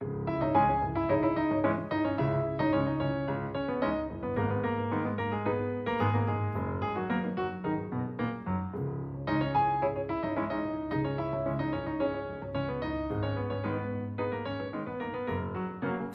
Thank 0.00 0.28
you 0.28 0.35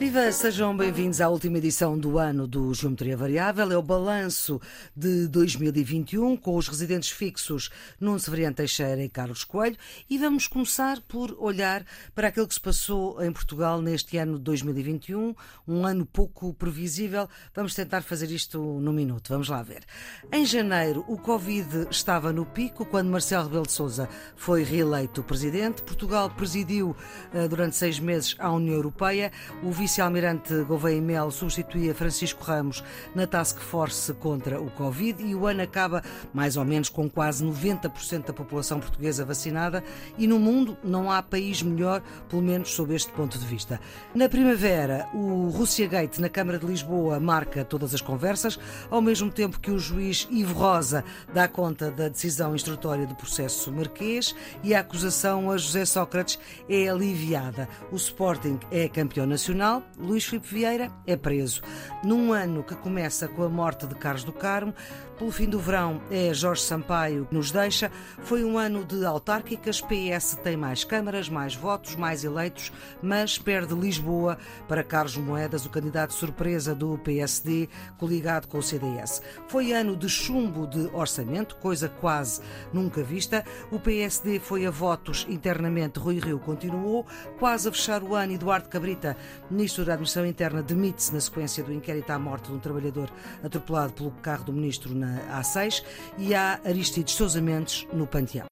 Viva, 0.02 0.32
sejam 0.32 0.76
bem-vindos 0.76 1.20
à 1.20 1.28
última 1.28 1.58
edição 1.58 1.96
do 1.96 2.18
ano 2.18 2.44
do 2.44 2.74
Geometria 2.74 3.16
Variável. 3.16 3.70
É 3.70 3.76
o 3.76 3.82
balanço 3.82 4.60
de 4.96 5.28
2021 5.28 6.36
com 6.36 6.56
os 6.56 6.66
residentes 6.66 7.10
fixos 7.10 7.70
Nuno 8.00 8.18
Severiano 8.18 8.56
Teixeira 8.56 9.00
e 9.00 9.08
Carlos 9.08 9.44
Coelho 9.44 9.76
e 10.10 10.18
vamos 10.18 10.48
começar 10.48 11.00
por 11.02 11.36
olhar 11.38 11.86
para 12.16 12.26
aquilo 12.26 12.48
que 12.48 12.54
se 12.54 12.60
passou 12.60 13.22
em 13.22 13.32
Portugal 13.32 13.80
neste 13.80 14.16
ano 14.16 14.38
de 14.38 14.42
2021, 14.42 15.36
um 15.68 15.86
ano 15.86 16.04
pouco 16.04 16.52
previsível. 16.52 17.28
Vamos 17.54 17.72
tentar 17.72 18.02
fazer 18.02 18.28
isto 18.32 18.58
num 18.58 18.92
minuto, 18.92 19.28
vamos 19.28 19.48
lá 19.48 19.62
ver. 19.62 19.84
Em 20.32 20.44
janeiro, 20.44 21.04
o 21.06 21.16
Covid 21.16 21.86
estava 21.92 22.32
no 22.32 22.44
pico 22.44 22.84
quando 22.84 23.08
Marcelo 23.08 23.44
Rebelo 23.44 23.66
de 23.66 23.72
Sousa 23.72 24.08
foi 24.34 24.64
reeleito 24.64 25.22
presidente. 25.22 25.80
Portugal 25.80 26.28
presidiu 26.28 26.96
eh, 27.32 27.46
durante 27.46 27.76
seis 27.76 28.00
meses 28.00 28.34
a 28.40 28.50
União 28.50 28.74
Europeia. 28.74 29.30
O 29.62 29.70
vice 29.70 29.91
vice-almirante 29.92 30.64
Gouveia 30.64 31.02
Mel 31.02 31.30
substituía 31.30 31.94
Francisco 31.94 32.42
Ramos 32.42 32.82
na 33.14 33.26
Task 33.26 33.58
Force 33.58 34.10
contra 34.14 34.58
o 34.58 34.70
Covid 34.70 35.22
e 35.22 35.34
o 35.34 35.46
ano 35.46 35.60
acaba 35.60 36.02
mais 36.32 36.56
ou 36.56 36.64
menos 36.64 36.88
com 36.88 37.10
quase 37.10 37.44
90% 37.44 38.24
da 38.24 38.32
população 38.32 38.80
portuguesa 38.80 39.22
vacinada 39.22 39.84
e 40.16 40.26
no 40.26 40.38
mundo 40.38 40.78
não 40.82 41.10
há 41.10 41.22
país 41.22 41.62
melhor, 41.62 42.00
pelo 42.26 42.40
menos 42.40 42.70
sob 42.70 42.94
este 42.94 43.12
ponto 43.12 43.38
de 43.38 43.44
vista. 43.44 43.78
Na 44.14 44.30
primavera, 44.30 45.06
o 45.12 45.50
Rússia 45.50 45.86
Gate 45.86 46.16
na 46.20 46.30
Câmara 46.30 46.58
de 46.58 46.64
Lisboa 46.64 47.20
marca 47.20 47.62
todas 47.62 47.92
as 47.92 48.00
conversas, 48.00 48.58
ao 48.90 49.02
mesmo 49.02 49.30
tempo 49.30 49.60
que 49.60 49.70
o 49.70 49.78
juiz 49.78 50.26
Ivo 50.30 50.54
Rosa 50.54 51.04
dá 51.34 51.46
conta 51.46 51.90
da 51.90 52.08
decisão 52.08 52.54
instrutória 52.54 53.06
do 53.06 53.14
processo 53.14 53.70
marquês 53.70 54.34
e 54.62 54.74
a 54.74 54.80
acusação 54.80 55.50
a 55.50 55.58
José 55.58 55.84
Sócrates 55.84 56.38
é 56.66 56.88
aliviada. 56.88 57.68
O 57.90 57.96
Sporting 57.96 58.58
é 58.70 58.88
campeão 58.88 59.26
nacional 59.26 59.81
Luís 59.98 60.24
Filipe 60.24 60.46
Vieira 60.46 60.90
é 61.06 61.16
preso. 61.16 61.62
Num 62.04 62.32
ano 62.32 62.62
que 62.62 62.74
começa 62.74 63.28
com 63.28 63.42
a 63.42 63.48
morte 63.48 63.86
de 63.86 63.94
Carlos 63.94 64.24
do 64.24 64.32
Carmo, 64.32 64.74
pelo 65.18 65.30
fim 65.30 65.48
do 65.48 65.60
verão 65.60 66.02
é 66.10 66.34
Jorge 66.34 66.62
Sampaio 66.62 67.26
que 67.26 67.34
nos 67.34 67.52
deixa. 67.52 67.92
Foi 68.22 68.44
um 68.44 68.58
ano 68.58 68.84
de 68.84 69.04
autárquicas. 69.04 69.80
PS 69.80 70.36
tem 70.42 70.56
mais 70.56 70.82
câmaras, 70.82 71.28
mais 71.28 71.54
votos, 71.54 71.94
mais 71.94 72.24
eleitos, 72.24 72.72
mas 73.00 73.38
perde 73.38 73.74
Lisboa 73.74 74.36
para 74.66 74.82
Carlos 74.82 75.16
Moedas, 75.16 75.64
o 75.64 75.70
candidato 75.70 76.12
surpresa 76.12 76.74
do 76.74 76.98
PSD, 76.98 77.68
coligado 77.98 78.48
com 78.48 78.58
o 78.58 78.62
CDS. 78.62 79.22
Foi 79.46 79.72
ano 79.72 79.96
de 79.96 80.08
chumbo 80.08 80.66
de 80.66 80.90
orçamento, 80.92 81.56
coisa 81.56 81.88
quase 81.88 82.40
nunca 82.72 83.02
vista. 83.02 83.44
O 83.70 83.78
PSD 83.78 84.40
foi 84.40 84.66
a 84.66 84.70
votos 84.70 85.24
internamente. 85.28 85.98
Rui 86.00 86.18
Rio 86.18 86.38
continuou. 86.38 87.06
Quase 87.38 87.68
a 87.68 87.72
fechar 87.72 88.02
o 88.02 88.14
ano, 88.14 88.32
Eduardo 88.32 88.68
Cabrita, 88.68 89.16
ministro 89.50 89.71
da 89.78 89.94
Administração 89.94 90.26
Interna, 90.26 90.62
demite-se 90.62 91.12
na 91.14 91.20
sequência 91.20 91.64
do 91.64 91.72
inquérito 91.72 92.10
à 92.10 92.18
morte 92.18 92.48
de 92.48 92.54
um 92.54 92.58
trabalhador 92.58 93.10
atropelado 93.42 93.94
pelo 93.94 94.10
carro 94.10 94.44
do 94.44 94.52
ministro 94.52 94.94
na 94.94 95.40
A6 95.40 95.82
e 96.18 96.34
há 96.34 96.60
Aristides 96.64 97.14
Sousa 97.14 97.40
Mendes 97.40 97.86
no 97.92 98.06
Panteão. 98.06 98.46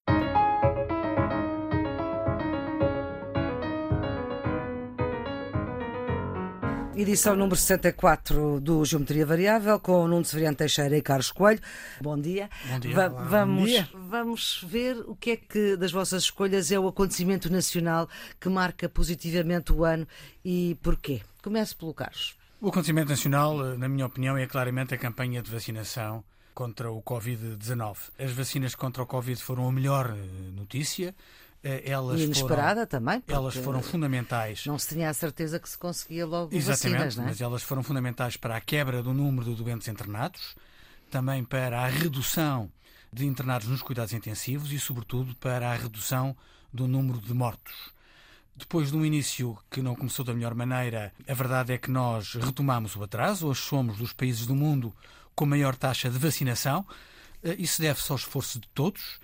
Edição 7.01 7.35
número 7.35 7.57
64 7.57 8.61
do 8.61 8.85
Geometria 8.85 9.25
Variável, 9.25 9.81
com 9.81 10.07
Nuno 10.07 10.23
Severiano 10.23 10.55
Teixeira 10.55 10.99
e 10.99 11.01
Carlos 11.01 11.33
Coelho. 11.33 11.59
Bom 11.99 12.21
dia. 12.21 12.51
Bom 12.69 12.79
dia. 12.79 12.95
Va 12.95 13.09
Olá, 13.09 13.23
vamos, 13.23 13.61
bom 13.61 13.67
dia. 13.67 13.89
vamos 13.95 14.65
ver 14.69 14.99
o 15.07 15.17
que 15.17 15.31
é 15.31 15.37
que 15.37 15.77
das 15.79 15.93
vossas 15.93 16.25
escolhas 16.25 16.71
é 16.71 16.79
o 16.79 16.87
acontecimento 16.87 17.51
nacional 17.51 18.07
que 18.39 18.51
marca 18.51 18.87
positivamente 18.87 19.73
o 19.73 19.83
ano 19.83 20.07
e 20.45 20.77
porquê. 20.83 21.23
Comece 21.43 21.75
pelo 21.75 21.95
Carlos. 21.95 22.37
O 22.61 22.69
acontecimento 22.69 23.09
nacional, 23.09 23.65
eh, 23.65 23.79
na 23.79 23.89
minha 23.89 24.05
opinião, 24.05 24.37
é 24.37 24.47
claramente 24.47 24.93
a 24.93 24.99
campanha 24.99 25.41
de 25.41 25.51
vacinação 25.51 26.23
contra 26.53 26.93
o 26.93 27.03
Covid-19. 27.03 27.97
As 28.19 28.33
vacinas 28.33 28.75
contra 28.75 29.03
o 29.03 29.07
Covid 29.07 29.43
foram 29.43 29.67
a 29.67 29.73
melhor 29.73 30.15
eh, 30.15 30.51
notícia. 30.55 31.15
Eh, 31.63 31.83
Elas 31.91 32.21
inesperada 32.21 32.75
foram, 32.81 32.87
também. 32.87 33.23
Elas 33.29 33.55
foram 33.57 33.83
fundamentais. 33.83 34.65
Não 34.67 34.79
se 34.79 34.89
tinha 34.95 35.11
a 35.11 35.15
certeza 35.15 35.59
que 35.59 35.69
se 35.69 35.77
conseguia 35.77 36.27
logo 36.27 36.55
Exatamente, 36.55 36.93
vacinas, 36.97 37.17
não 37.17 37.25
é? 37.25 37.27
mas 37.29 37.41
elas 37.41 37.63
foram 37.63 37.83
fundamentais 37.83 38.37
para 38.37 38.57
a 38.57 38.61
quebra 38.61 39.03
do 39.03 39.13
número 39.13 39.55
de 39.55 39.63
doentes 39.63 39.87
internados, 39.89 40.55
também 41.11 41.45
para 41.45 41.81
a 41.83 41.87
redução 41.87 42.71
de 43.13 43.27
internados 43.27 43.67
nos 43.69 43.83
cuidados 43.83 44.13
intensivos 44.15 44.73
e, 44.73 44.79
sobretudo, 44.79 45.35
para 45.37 45.71
a 45.71 45.75
redução 45.75 46.37
do 46.73 46.87
número 46.87 47.21
de 47.21 47.35
mortos. 47.35 47.75
Depois 48.57 48.91
de 48.91 48.97
um 48.97 49.05
início 49.05 49.57
que 49.71 49.81
não 49.83 49.95
começou 49.97 50.25
da 50.25 50.33
melhor 50.35 50.55
maneira, 50.55 51.13
a 51.27 51.35
verdade 51.35 51.73
é 51.73 51.79
que 51.79 51.91
nós 51.91 52.35
retomamos 52.35 52.95
o 52.95 53.03
atraso. 53.03 53.47
Hoje 53.49 53.61
somos 53.63 53.97
dos 53.99 54.13
países 54.13 54.47
do 54.47 54.55
mundo 54.55 54.95
com 55.35 55.47
maior 55.47 55.75
taxa 55.75 56.09
de 56.11 56.19
vacinação. 56.19 56.87
Eh, 57.43 57.57
Isso 57.59 57.81
deve-se 57.81 58.11
ao 58.13 58.17
esforço 58.17 58.61
de 58.61 58.69
todos, 58.69 59.19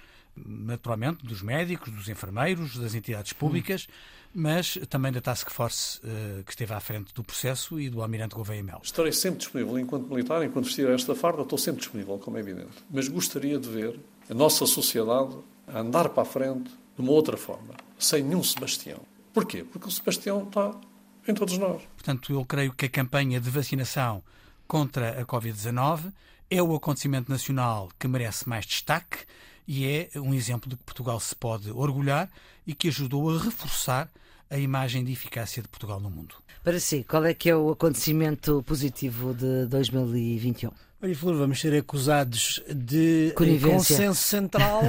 naturalmente, 0.44 1.24
dos 1.24 1.42
médicos, 1.42 1.92
dos 1.92 2.08
enfermeiros, 2.08 2.76
das 2.76 2.94
entidades 2.94 3.32
públicas, 3.32 3.86
mas 4.34 4.78
também 4.91 5.10
da 5.10 5.20
Task 5.20 5.50
Force 5.50 6.00
eh, 6.04 6.42
que 6.44 6.50
esteve 6.50 6.74
à 6.74 6.80
frente 6.80 7.14
do 7.14 7.24
processo 7.24 7.80
e 7.80 7.88
do 7.88 8.02
Almirante 8.02 8.34
Gouveia 8.34 8.62
Mel. 8.62 8.80
Estarei 8.82 9.12
sempre 9.12 9.38
disponível 9.38 9.78
enquanto 9.78 10.08
militar, 10.08 10.44
enquanto 10.44 10.66
vestir 10.66 10.88
esta 10.91 11.14
farda, 11.14 11.42
estou 11.42 11.58
sempre 11.58 11.80
disponível, 11.80 12.19
como 12.19 12.36
é 12.36 12.41
evidente. 12.41 12.72
Mas 12.91 13.08
gostaria 13.08 13.58
de 13.58 13.69
ver 13.69 13.98
a 14.28 14.34
nossa 14.34 14.66
sociedade 14.66 15.34
andar 15.66 16.10
para 16.10 16.22
a 16.22 16.26
frente 16.26 16.70
de 16.70 17.03
uma 17.03 17.12
outra 17.12 17.36
forma, 17.36 17.74
sem 17.98 18.22
nenhum 18.22 18.42
Sebastião. 18.42 19.00
Porquê? 19.32 19.64
Porque 19.64 19.88
o 19.88 19.91
Sebastião 19.91 20.44
está 20.44 20.74
em 21.26 21.34
todos 21.34 21.56
nós. 21.58 21.82
Portanto, 21.97 22.32
eu 22.32 22.44
creio 22.44 22.72
que 22.72 22.86
a 22.86 22.91
campanha 22.91 23.41
de 23.41 23.50
vacinação 23.50 24.22
contra 24.66 25.20
a 25.20 25.24
Covid-19 25.24 26.12
é 26.50 26.62
o 26.62 26.74
acontecimento 26.74 27.30
nacional 27.30 27.91
que 27.98 28.06
merece 28.06 28.48
mais 28.48 28.64
destaque 28.64 29.18
e 29.66 29.87
é 29.87 30.21
um 30.21 30.32
exemplo 30.32 30.71
de 30.71 30.77
que 30.77 30.82
Portugal 30.84 31.19
se 31.21 31.34
pode 31.34 31.71
orgulhar 31.71 32.31
e 32.66 32.75
que 32.75 32.88
ajudou 32.88 33.31
a 33.31 33.43
reforçar 33.43 34.10
a 34.49 34.59
imagem 34.59 35.04
de 35.04 35.12
eficácia 35.12 35.62
de 35.62 35.69
Portugal 35.69 36.00
no 36.00 36.10
mundo. 36.10 36.34
Para 36.62 36.78
si, 36.78 37.04
qual 37.04 37.25
é 37.25 37.34
que 37.34 37.50
é 37.50 37.56
o 37.56 37.71
acontecimento 37.71 38.62
positivo 38.65 39.34
de 39.34 39.66
2021? 39.66 40.71
Maria 41.00 41.14
Flor, 41.14 41.36
vamos 41.36 41.60
ser 41.60 41.76
acusados 41.78 42.62
de 42.74 43.32
consenso 43.62 44.22
central. 44.22 44.82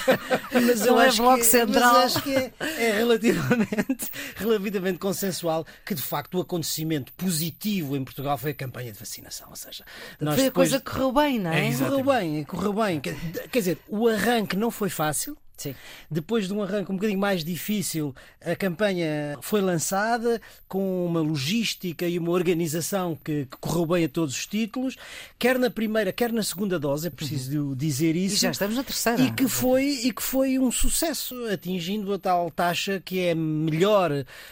mas 0.50 0.80
Não 0.80 0.98
é 1.00 1.12
bloco 1.12 1.38
que, 1.38 1.44
central. 1.44 1.92
Mas 1.92 2.16
acho 2.16 2.22
que 2.24 2.34
é, 2.34 2.52
é 2.58 2.92
relativamente, 2.96 4.10
relativamente 4.36 4.98
consensual 4.98 5.66
que, 5.84 5.94
de 5.94 6.00
facto, 6.00 6.38
o 6.38 6.40
acontecimento 6.40 7.12
positivo 7.12 7.94
em 7.96 8.02
Portugal 8.02 8.38
foi 8.38 8.52
a 8.52 8.54
campanha 8.54 8.90
de 8.92 8.98
vacinação. 8.98 9.48
Ou 9.50 9.56
seja, 9.56 9.84
nós 10.18 10.34
Foi 10.36 10.44
a 10.44 10.46
depois- 10.48 10.70
coisa 10.70 10.82
que 10.82 10.90
correu 10.90 11.12
bem, 11.12 11.38
não 11.38 11.52
é? 11.52 11.68
É. 11.68 11.74
Correu 11.74 12.04
bem, 12.04 12.44
correu 12.44 12.72
bem. 12.72 13.00
Quer 13.00 13.14
dizer, 13.52 13.78
o 13.88 14.08
arranque 14.08 14.56
não 14.56 14.70
foi 14.70 14.88
fácil. 14.88 15.36
Sim. 15.56 15.74
Depois 16.10 16.48
de 16.48 16.54
um 16.54 16.62
arranque 16.62 16.90
um 16.90 16.96
bocadinho 16.96 17.20
mais 17.20 17.44
difícil, 17.44 18.14
a 18.44 18.56
campanha 18.56 19.36
foi 19.40 19.60
lançada 19.60 20.40
com 20.66 21.06
uma 21.06 21.20
logística 21.20 22.06
e 22.06 22.18
uma 22.18 22.30
organização 22.32 23.16
que, 23.22 23.46
que 23.46 23.56
correu 23.58 23.86
bem 23.86 24.04
a 24.04 24.08
todos 24.08 24.34
os 24.36 24.46
títulos, 24.46 24.96
quer 25.38 25.58
na 25.58 25.70
primeira, 25.70 26.12
quer 26.12 26.32
na 26.32 26.42
segunda 26.42 26.78
dose, 26.78 27.06
é 27.06 27.10
preciso 27.10 27.74
dizer 27.76 28.16
E 28.16 28.26
isso. 28.26 28.36
já 28.36 28.50
estamos 28.50 28.76
na 28.76 28.82
terceira. 28.82 29.22
E 29.22 29.30
que, 29.30 29.46
foi, 29.46 29.84
e 30.04 30.12
que 30.12 30.22
foi 30.22 30.58
um 30.58 30.72
sucesso, 30.72 31.34
atingindo 31.46 32.12
a 32.12 32.18
tal 32.18 32.50
taxa 32.50 33.00
que 33.04 33.20
é 33.20 33.34
melhor 33.34 34.10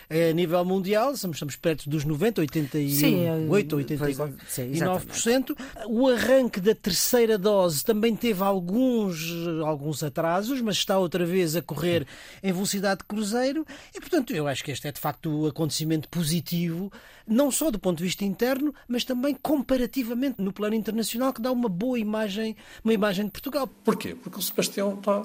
eh, 0.08 0.30
a 0.30 0.32
nível 0.32 0.64
mundial. 0.64 1.12
Estamos, 1.12 1.36
estamos 1.36 1.56
perto 1.56 1.88
dos 1.90 2.04
90, 2.04 2.40
88, 2.42 2.94
Sim, 2.94 3.24
eh, 3.24 3.46
89%. 3.48 3.98
pois, 3.98 4.16
sim, 4.48 4.62
e 4.68 4.72
exatamente. 4.76 5.06
9%. 5.08 5.56
O 5.88 6.08
arranque 6.08 6.60
da 6.60 6.74
terceira 6.74 7.36
dose 7.36 7.82
também 7.84 8.14
teve 8.14 8.42
alguns, 8.42 9.20
alguns 9.64 10.02
atrasos, 10.02 10.60
mas 10.60 10.76
está 10.90 10.98
outra 10.98 11.24
vez 11.24 11.54
a 11.54 11.62
correr 11.62 12.06
em 12.42 12.52
velocidade 12.52 12.98
de 12.98 13.04
cruzeiro. 13.04 13.64
E, 13.94 14.00
portanto, 14.00 14.34
eu 14.34 14.48
acho 14.48 14.64
que 14.64 14.72
este 14.72 14.88
é 14.88 14.92
de 14.92 14.98
facto 14.98 15.30
o 15.30 15.46
acontecimento 15.46 16.08
positivo, 16.08 16.92
não 17.26 17.50
só 17.50 17.70
do 17.70 17.78
ponto 17.78 17.98
de 17.98 18.04
vista 18.04 18.24
interno, 18.24 18.74
mas 18.88 19.04
também 19.04 19.34
comparativamente 19.40 20.42
no 20.42 20.52
plano 20.52 20.74
internacional, 20.74 21.32
que 21.32 21.40
dá 21.40 21.52
uma 21.52 21.68
boa 21.68 21.98
imagem, 21.98 22.56
uma 22.84 22.92
imagem 22.92 23.26
de 23.26 23.30
Portugal. 23.30 23.68
Porquê? 23.84 24.14
Porque 24.14 24.38
o 24.38 24.42
Sebastião 24.42 24.94
está 24.94 25.24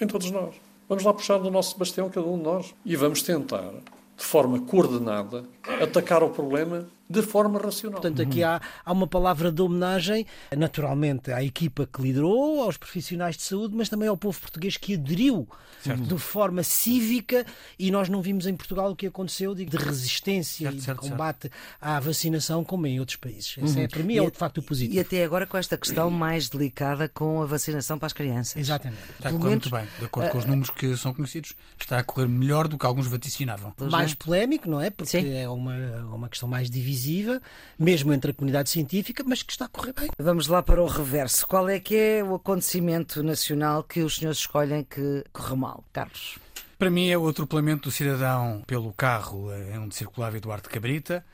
em 0.00 0.06
todos 0.06 0.30
nós. 0.30 0.54
Vamos 0.88 1.04
lá 1.04 1.12
puxar 1.12 1.38
do 1.38 1.50
nosso 1.50 1.72
Sebastião, 1.72 2.08
cada 2.08 2.26
um 2.26 2.38
de 2.38 2.44
nós. 2.44 2.74
E 2.84 2.96
vamos 2.96 3.22
tentar, 3.22 3.70
de 4.16 4.24
forma 4.24 4.60
coordenada, 4.60 5.44
atacar 5.82 6.22
o 6.22 6.30
problema 6.30 6.88
de 7.08 7.22
forma 7.22 7.58
racional. 7.58 8.00
Portanto, 8.00 8.22
aqui 8.22 8.42
há, 8.42 8.60
há 8.84 8.92
uma 8.92 9.06
palavra 9.06 9.52
de 9.52 9.60
homenagem, 9.60 10.26
naturalmente, 10.56 11.30
à 11.30 11.42
equipa 11.42 11.86
que 11.86 12.00
liderou, 12.00 12.62
aos 12.62 12.76
profissionais 12.76 13.36
de 13.36 13.42
saúde, 13.42 13.74
mas 13.76 13.88
também 13.88 14.08
ao 14.08 14.16
povo 14.16 14.40
português 14.40 14.76
que 14.76 14.94
aderiu 14.94 15.48
certo. 15.82 16.02
de 16.02 16.18
forma 16.18 16.62
cívica 16.62 17.44
e 17.78 17.90
nós 17.90 18.08
não 18.08 18.22
vimos 18.22 18.46
em 18.46 18.54
Portugal 18.56 18.92
o 18.92 18.96
que 18.96 19.06
aconteceu 19.06 19.54
de 19.54 19.76
resistência 19.76 20.66
certo, 20.66 20.74
e 20.74 20.78
de 20.78 20.84
certo, 20.84 21.00
combate 21.00 21.50
à 21.80 21.98
vacinação 22.00 22.64
como 22.64 22.86
em 22.86 22.98
outros 23.00 23.16
países. 23.16 23.56
Uhum. 23.56 23.82
é, 23.82 23.88
para 23.88 24.02
mim, 24.02 24.18
é, 24.18 24.30
de 24.30 24.38
facto 24.38 24.62
positivo. 24.62 24.94
E 24.94 25.00
até 25.00 25.24
agora 25.24 25.46
com 25.46 25.56
esta 25.56 25.76
questão 25.76 26.10
mais 26.10 26.48
delicada 26.48 27.08
com 27.08 27.42
a 27.42 27.46
vacinação 27.46 27.98
para 27.98 28.06
as 28.06 28.12
crianças. 28.12 28.56
Exatamente. 28.56 29.02
Está 29.10 29.28
a 29.28 29.32
correr 29.32 29.50
muito 29.50 29.70
bem. 29.70 29.86
De 29.98 30.04
acordo 30.04 30.30
com 30.30 30.38
os 30.38 30.44
números 30.44 30.70
que 30.70 30.96
são 30.96 31.12
conhecidos, 31.12 31.54
está 31.78 31.98
a 31.98 32.04
correr 32.04 32.28
melhor 32.28 32.68
do 32.68 32.78
que 32.78 32.86
alguns 32.86 33.06
vaticinavam. 33.06 33.74
Mais 33.90 34.14
polémico, 34.14 34.68
não 34.68 34.80
é? 34.80 34.90
Porque 34.90 35.20
Sim. 35.20 35.34
é 35.34 35.48
uma, 35.48 35.74
uma 36.14 36.28
questão 36.28 36.48
mais 36.48 36.70
divisiva, 36.92 37.40
mesmo 37.78 38.12
entre 38.12 38.30
a 38.30 38.34
comunidade 38.34 38.70
científica, 38.70 39.24
mas 39.26 39.42
que 39.42 39.52
está 39.52 39.64
a 39.64 39.68
correr 39.68 39.92
bem. 39.92 40.10
Vamos 40.18 40.46
lá 40.46 40.62
para 40.62 40.82
o 40.82 40.86
reverso. 40.86 41.46
Qual 41.46 41.68
é 41.68 41.80
que 41.80 41.96
é 41.96 42.22
o 42.22 42.34
acontecimento 42.34 43.22
nacional 43.22 43.82
que 43.82 44.00
os 44.00 44.16
senhores 44.16 44.38
escolhem 44.38 44.84
que 44.84 45.24
corre 45.32 45.56
mal? 45.56 45.84
Carlos. 45.92 46.38
Para 46.78 46.90
mim 46.90 47.08
é 47.08 47.16
o 47.16 47.28
atropelamento 47.28 47.88
do 47.88 47.92
cidadão 47.92 48.62
pelo 48.66 48.92
carro 48.92 49.48
onde 49.80 49.94
circulava 49.94 50.36
Eduardo 50.36 50.68
Cabrita. 50.68 51.24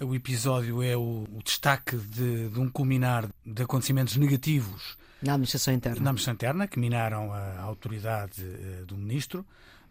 O 0.00 0.14
episódio 0.14 0.82
é 0.82 0.96
o, 0.96 1.26
o 1.30 1.42
destaque 1.44 1.96
de, 1.96 2.48
de, 2.48 2.58
um 2.58 2.70
culminar 2.70 3.28
de 3.44 3.62
acontecimentos 3.62 4.16
negativos 4.16 4.96
na 5.22 5.34
administração 5.34 5.74
interna, 5.74 5.96
na 5.96 6.10
administração 6.10 6.34
interna 6.34 6.66
que 6.66 6.78
minaram 6.78 7.32
a 7.32 7.60
autoridade 7.60 8.42
uh, 8.42 8.86
do 8.86 8.96
ministro. 8.96 9.44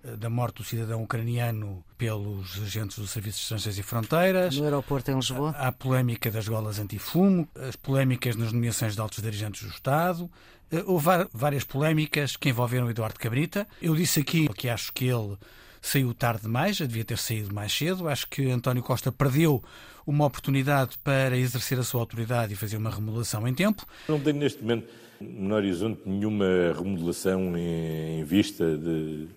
Eh, 0.04 0.16
da 0.16 0.30
morte 0.30 0.58
do 0.58 0.64
cidadão 0.64 1.04
ucraniano 1.04 1.84
pelos 1.98 2.62
agentes 2.62 2.98
dos 2.98 3.10
Serviços 3.10 3.42
Estrangeiros 3.42 3.80
e 3.80 3.84
Fronteiras. 3.84 4.56
No 4.56 4.64
aeroporto 4.64 5.12
em 5.12 5.16
Lisboa. 5.16 5.52
A, 5.52 5.68
a 5.68 5.72
polémica 5.72 6.32
das 6.32 6.48
golas 6.48 6.80
antifumo, 6.80 7.48
as 7.56 7.76
polémicas 7.76 8.36
nas 8.36 8.54
nomeações 8.54 8.96
de 8.96 9.02
altos 9.02 9.22
dirigentes 9.22 9.64
do 9.64 9.70
Estado. 9.70 10.30
Eh, 10.72 10.84
houve 10.86 11.08
várias 11.34 11.66
polémicas 11.66 12.38
que 12.38 12.50
envolveram 12.50 12.90
Eduardo 12.90 13.20
Cabrita. 13.20 13.68
Eu 13.82 13.94
disse 13.96 14.22
aqui 14.22 14.48
que 14.50 14.70
acho 14.70 14.94
que 14.94 15.06
ele 15.06 15.38
saiu 15.82 16.14
tarde 16.14 16.44
demais, 16.44 16.78
devia 16.78 17.04
ter 17.04 17.18
saído 17.18 17.54
mais 17.54 17.74
cedo. 17.74 18.08
Acho 18.08 18.28
que 18.28 18.50
António 18.50 18.84
Costa 18.84 19.12
perdeu 19.12 19.62
uma 20.08 20.26
oportunidade 20.26 20.98
para 21.04 21.38
exercer 21.38 21.78
a 21.78 21.84
sua 21.84 22.00
autoridade 22.00 22.54
e 22.54 22.56
fazer 22.56 22.78
uma 22.78 22.90
remodelação 22.90 23.46
em 23.48 23.54
tempo. 23.54 23.86
Não 24.08 24.20
tenho 24.20 24.38
neste 24.38 24.62
momento 24.62 24.88
no 25.20 25.54
horizonte 25.54 26.02
nenhuma 26.06 26.74
remodelação 26.74 27.58
em 27.58 28.24
vista 28.24 28.78
de 28.78 29.28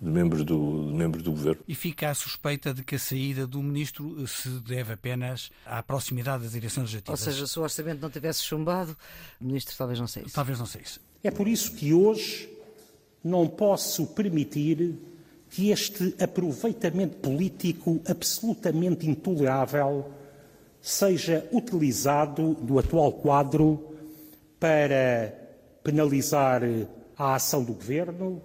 de 0.00 0.08
membros 0.08 0.44
do, 0.44 0.86
de 0.86 0.94
membros 0.94 1.22
do 1.22 1.32
governo. 1.32 1.62
E 1.66 1.74
fica 1.74 2.10
a 2.10 2.14
suspeita 2.14 2.72
de 2.72 2.84
que 2.84 2.94
a 2.94 2.98
saída 2.98 3.46
do 3.46 3.62
ministro 3.62 4.26
se 4.26 4.48
deve 4.60 4.92
apenas 4.92 5.50
à 5.66 5.82
proximidade 5.82 6.44
das 6.44 6.54
eleições 6.54 6.84
legislativas. 6.84 7.26
Ou 7.26 7.32
seja, 7.32 7.46
se 7.46 7.58
o 7.58 7.62
orçamento 7.62 8.00
não 8.00 8.10
tivesse 8.10 8.44
chumbado, 8.44 8.96
o 9.40 9.44
ministro 9.44 9.76
talvez 9.76 9.98
não 9.98 10.06
saísse. 10.06 10.32
Talvez 10.34 10.58
não 10.58 10.66
saísse. 10.66 11.00
É 11.22 11.30
por 11.30 11.48
isso 11.48 11.72
que 11.72 11.92
hoje 11.92 12.48
não 13.24 13.48
posso 13.48 14.06
permitir 14.06 14.96
que 15.50 15.70
este 15.70 16.14
aproveitamento 16.22 17.16
político 17.16 18.00
absolutamente 18.06 19.08
intolerável 19.08 20.12
seja 20.80 21.48
utilizado 21.52 22.54
do 22.54 22.78
atual 22.78 23.12
quadro 23.12 23.94
para 24.60 25.34
penalizar 25.82 26.62
a 27.16 27.34
ação 27.34 27.64
do 27.64 27.72
governo, 27.72 28.42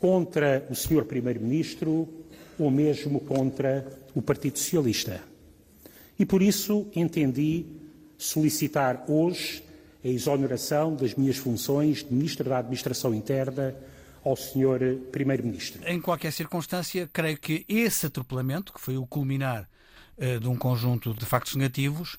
contra 0.00 0.66
o 0.70 0.74
Sr. 0.74 1.04
Primeiro-Ministro 1.04 2.08
ou 2.58 2.70
mesmo 2.70 3.20
contra 3.20 3.86
o 4.14 4.22
Partido 4.22 4.58
Socialista. 4.58 5.22
E 6.18 6.24
por 6.24 6.42
isso 6.42 6.86
entendi 6.94 7.66
solicitar 8.16 9.04
hoje 9.08 9.62
a 10.04 10.08
exoneração 10.08 10.94
das 10.94 11.14
minhas 11.14 11.36
funções 11.36 12.04
de 12.04 12.12
Ministro 12.12 12.48
da 12.48 12.58
Administração 12.58 13.14
Interna 13.14 13.74
ao 14.24 14.36
Sr. 14.36 14.96
Primeiro-Ministro. 15.12 15.80
Em 15.86 16.00
qualquer 16.00 16.32
circunstância, 16.32 17.08
creio 17.12 17.38
que 17.38 17.64
esse 17.68 18.06
atropelamento, 18.06 18.72
que 18.72 18.80
foi 18.80 18.96
o 18.96 19.06
culminar 19.06 19.68
uh, 20.16 20.40
de 20.40 20.48
um 20.48 20.56
conjunto 20.56 21.14
de 21.14 21.24
factos 21.24 21.54
negativos, 21.54 22.16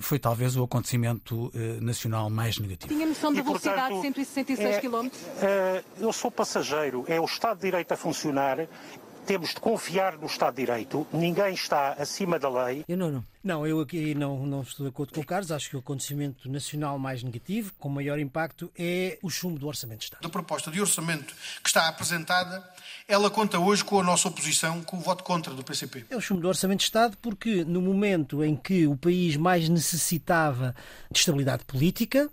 foi 0.00 0.18
talvez 0.18 0.56
o 0.56 0.64
acontecimento 0.64 1.50
eh, 1.54 1.78
nacional 1.80 2.30
mais 2.30 2.58
negativo. 2.58 2.92
Tinha 2.92 3.06
noção 3.06 3.32
da 3.32 3.42
velocidade 3.42 3.94
de 3.94 4.00
166 4.00 4.80
km? 4.80 5.08
É, 5.42 5.82
eu 5.98 6.12
sou 6.12 6.30
passageiro, 6.30 7.04
é 7.06 7.20
o 7.20 7.24
Estado 7.24 7.56
de 7.58 7.64
Direito 7.64 7.92
a 7.92 7.96
funcionar 7.96 8.66
temos 9.24 9.50
de 9.50 9.60
confiar 9.60 10.18
no 10.18 10.26
Estado 10.26 10.54
de 10.56 10.66
Direito, 10.66 11.06
ninguém 11.12 11.54
está 11.54 11.92
acima 11.92 12.38
da 12.38 12.48
lei. 12.48 12.84
Eu 12.86 12.96
não, 12.96 13.10
não. 13.10 13.24
Não, 13.44 13.66
eu 13.66 13.78
aqui 13.80 14.14
não, 14.14 14.46
não 14.46 14.62
estou 14.62 14.86
de 14.86 14.88
acordo 14.88 15.12
com 15.12 15.20
o 15.20 15.24
Carlos. 15.24 15.52
Acho 15.52 15.68
que 15.68 15.76
o 15.76 15.80
acontecimento 15.80 16.50
nacional 16.50 16.98
mais 16.98 17.22
negativo, 17.22 17.74
com 17.78 17.90
maior 17.90 18.18
impacto, 18.18 18.72
é 18.74 19.18
o 19.22 19.28
chumbo 19.28 19.58
do 19.58 19.66
Orçamento 19.66 19.98
de 19.98 20.04
Estado. 20.04 20.22
Da 20.22 20.30
proposta 20.30 20.70
de 20.70 20.80
orçamento 20.80 21.34
que 21.62 21.68
está 21.68 21.86
apresentada, 21.86 22.66
ela 23.06 23.30
conta 23.30 23.58
hoje 23.58 23.84
com 23.84 24.00
a 24.00 24.02
nossa 24.02 24.28
oposição, 24.28 24.82
com 24.82 24.96
o 24.96 25.00
voto 25.00 25.22
contra 25.22 25.52
do 25.52 25.62
PCP. 25.62 26.06
É 26.08 26.16
o 26.16 26.22
chumbo 26.22 26.40
do 26.40 26.48
Orçamento 26.48 26.78
de 26.78 26.84
Estado 26.84 27.18
porque, 27.20 27.66
no 27.66 27.82
momento 27.82 28.42
em 28.42 28.56
que 28.56 28.86
o 28.86 28.96
país 28.96 29.36
mais 29.36 29.68
necessitava 29.68 30.74
de 31.10 31.18
estabilidade 31.18 31.66
política, 31.66 32.30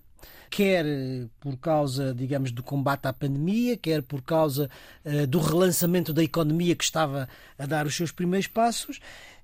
quer 0.51 0.85
eh, 0.85 1.27
por 1.39 1.57
causa, 1.57 2.13
digamos, 2.13 2.51
do 2.51 2.61
combate 2.61 3.07
à 3.07 3.13
pandemia, 3.13 3.77
quer 3.77 4.03
por 4.03 4.21
causa 4.21 4.69
uh, 5.05 5.25
do 5.25 5.39
relançamento 5.39 6.11
da 6.11 6.21
economia 6.21 6.75
que 6.75 6.83
estava 6.83 7.27
a 7.57 7.65
dar 7.65 7.87
os 7.87 7.95
seus 7.95 8.11
primeiros 8.11 8.47
passos. 8.47 8.99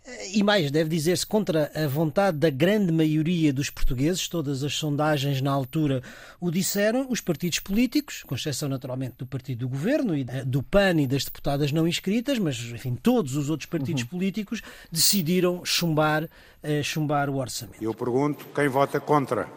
Eh, 0.07 0.38
e 0.38 0.44
mais, 0.44 0.71
deve 0.71 0.89
dizer-se 0.89 1.25
contra 1.25 1.69
a 1.75 1.86
vontade 1.88 2.38
da 2.38 2.50
grande 2.50 2.92
maioria 2.94 3.51
dos 3.51 3.69
portugueses, 3.69 4.27
todas 4.30 4.63
as 4.63 4.74
sondagens 4.74 5.42
na 5.42 5.51
altura 5.51 6.01
o 6.39 6.50
disseram, 6.50 7.07
os 7.09 7.19
partidos 7.19 7.59
políticos, 7.59 8.24
com 8.24 8.33
exceção 8.33 8.69
naturalmente 8.69 9.15
do 9.18 9.27
partido 9.27 9.59
do 9.59 9.69
governo 9.69 10.15
e 10.15 10.24
do 10.24 10.63
PAN 10.63 11.01
e 11.01 11.07
das 11.07 11.25
deputadas 11.25 11.71
não 11.71 11.88
inscritas, 11.88 12.39
mas 12.39 12.57
enfim, 12.57 12.95
todos 12.95 13.36
os 13.36 13.50
outros 13.50 13.69
partidos 13.69 14.04
uhum. 14.04 14.09
políticos 14.09 14.62
decidiram 14.89 15.65
chumbar, 15.65 16.24
uh, 16.24 16.83
chumbar 16.83 17.30
o 17.30 17.36
orçamento. 17.36 17.83
Eu 17.83 17.94
pergunto 17.94 18.45
quem 18.56 18.68
vota 18.69 19.00
contra. 19.00 19.48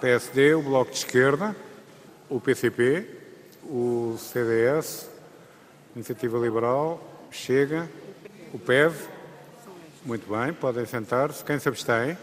PSD, 0.00 0.54
o 0.54 0.62
Bloco 0.62 0.90
de 0.90 0.96
Esquerda, 0.96 1.54
o 2.28 2.40
PCP, 2.40 3.06
o 3.64 4.16
CDS, 4.18 5.10
Iniciativa 5.94 6.38
Liberal, 6.38 7.28
Chega, 7.30 7.88
o 8.52 8.58
PEV. 8.58 9.19
Muito 10.04 10.30
bem, 10.30 10.52
podem 10.54 10.86
sentar-se. 10.86 11.44
Quem 11.44 11.58
se 11.58 11.68
abstém? 11.68 12.16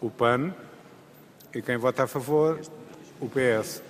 O 0.00 0.10
PAN. 0.10 0.52
E 1.54 1.62
quem 1.62 1.76
vota 1.76 2.04
a 2.04 2.06
favor? 2.06 2.60
O 3.20 3.28
PS. 3.28 3.82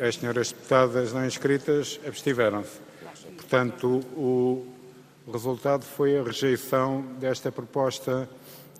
As 0.00 0.16
senhoras 0.16 0.50
deputadas 0.50 1.12
não 1.12 1.24
inscritas 1.24 2.00
abstiveram-se. 2.06 2.80
Portanto, 3.36 4.00
o 4.16 4.66
resultado 5.30 5.84
foi 5.84 6.18
a 6.18 6.22
rejeição 6.22 7.02
desta 7.20 7.52
proposta 7.52 8.28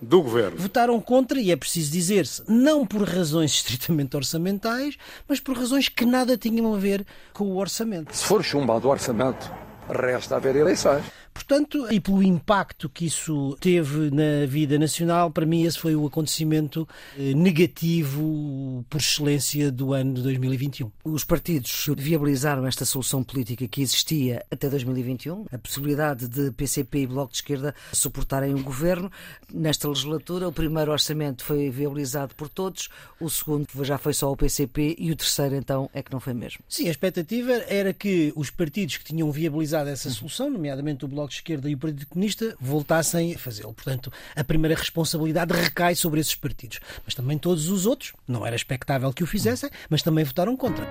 do 0.00 0.20
governo. 0.20 0.58
Votaram 0.58 1.00
contra, 1.00 1.40
e 1.40 1.52
é 1.52 1.56
preciso 1.56 1.92
dizer-se, 1.92 2.42
não 2.48 2.84
por 2.84 3.02
razões 3.02 3.52
estritamente 3.54 4.16
orçamentais, 4.16 4.96
mas 5.28 5.38
por 5.38 5.56
razões 5.56 5.88
que 5.88 6.04
nada 6.04 6.36
tinham 6.36 6.74
a 6.74 6.78
ver 6.78 7.06
com 7.32 7.44
o 7.44 7.56
orçamento. 7.56 8.14
Se 8.14 8.24
for 8.24 8.42
chumbado 8.42 8.88
o 8.88 8.90
orçamento, 8.90 9.48
resta 9.88 10.36
haver 10.36 10.56
eleições. 10.56 11.04
Portanto, 11.32 11.86
e 11.90 11.98
pelo 11.98 12.22
impacto 12.22 12.88
que 12.88 13.06
isso 13.06 13.56
teve 13.60 14.10
na 14.10 14.46
vida 14.46 14.78
nacional, 14.78 15.30
para 15.30 15.46
mim 15.46 15.64
esse 15.64 15.78
foi 15.78 15.96
o 15.96 16.06
acontecimento 16.06 16.88
eh, 17.18 17.34
negativo 17.34 18.84
por 18.88 19.00
excelência 19.00 19.72
do 19.72 19.92
ano 19.92 20.14
de 20.14 20.22
2021. 20.22 20.90
Os 21.04 21.24
partidos 21.24 21.88
viabilizaram 21.96 22.66
esta 22.66 22.84
solução 22.84 23.24
política 23.24 23.66
que 23.66 23.82
existia 23.82 24.44
até 24.50 24.68
2021, 24.68 25.46
a 25.50 25.58
possibilidade 25.58 26.28
de 26.28 26.50
PCP 26.52 27.00
e 27.00 27.06
Bloco 27.06 27.32
de 27.32 27.38
Esquerda 27.38 27.74
suportarem 27.92 28.54
o 28.54 28.62
governo. 28.62 29.10
Nesta 29.52 29.88
legislatura, 29.88 30.48
o 30.48 30.52
primeiro 30.52 30.92
orçamento 30.92 31.44
foi 31.44 31.70
viabilizado 31.70 32.34
por 32.34 32.48
todos, 32.48 32.88
o 33.18 33.28
segundo 33.30 33.66
já 33.82 33.98
foi 33.98 34.12
só 34.12 34.30
o 34.30 34.36
PCP 34.36 34.96
e 34.98 35.10
o 35.10 35.16
terceiro, 35.16 35.54
então, 35.54 35.88
é 35.94 36.02
que 36.02 36.12
não 36.12 36.20
foi 36.20 36.34
mesmo. 36.34 36.60
Sim, 36.68 36.88
a 36.88 36.90
expectativa 36.90 37.52
era 37.68 37.92
que 37.92 38.32
os 38.36 38.50
partidos 38.50 38.96
que 38.98 39.04
tinham 39.04 39.30
viabilizado 39.30 39.88
essa 39.88 40.10
solução, 40.10 40.50
nomeadamente 40.50 41.04
o 41.04 41.08
Bloco 41.08 41.21
Bloco 41.22 41.30
de 41.30 41.36
Esquerda 41.36 41.70
e 41.70 41.74
o 41.74 41.78
Partido 41.78 42.06
Comunista 42.06 42.56
voltassem 42.60 43.34
a 43.34 43.38
fazê-lo. 43.38 43.72
Portanto, 43.72 44.12
a 44.34 44.42
primeira 44.42 44.76
responsabilidade 44.76 45.54
recai 45.54 45.94
sobre 45.94 46.20
esses 46.20 46.34
partidos. 46.34 46.80
Mas 47.04 47.14
também 47.14 47.38
todos 47.38 47.68
os 47.68 47.86
outros, 47.86 48.12
não 48.26 48.44
era 48.44 48.56
expectável 48.56 49.12
que 49.12 49.22
o 49.22 49.26
fizessem, 49.26 49.70
mas 49.88 50.02
também 50.02 50.24
votaram 50.24 50.56
contra. 50.56 50.88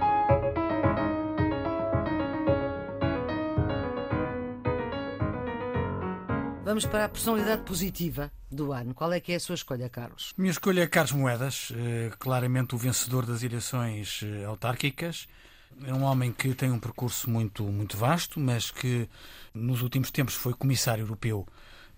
Vamos 6.63 6.85
para 6.85 7.03
a 7.03 7.09
personalidade 7.09 7.63
positiva 7.63 8.31
do 8.49 8.71
ano. 8.71 8.93
Qual 8.93 9.11
é 9.11 9.19
que 9.19 9.33
é 9.33 9.35
a 9.35 9.39
sua 9.41 9.55
escolha, 9.55 9.89
Carlos? 9.89 10.33
Minha 10.37 10.51
escolha 10.51 10.83
é 10.83 10.87
Carlos 10.87 11.11
Moedas, 11.11 11.73
eh, 11.75 12.11
claramente 12.17 12.75
o 12.75 12.77
vencedor 12.77 13.25
das 13.25 13.43
eleições 13.43 14.21
eh, 14.23 14.45
autárquicas. 14.45 15.27
É 15.85 15.93
um 15.93 16.03
homem 16.03 16.31
que 16.31 16.53
tem 16.53 16.71
um 16.71 16.79
percurso 16.79 17.29
muito, 17.29 17.63
muito 17.63 17.97
vasto, 17.97 18.39
mas 18.39 18.69
que 18.69 19.09
nos 19.53 19.81
últimos 19.81 20.11
tempos 20.11 20.35
foi 20.35 20.53
comissário 20.53 21.03
europeu 21.03 21.47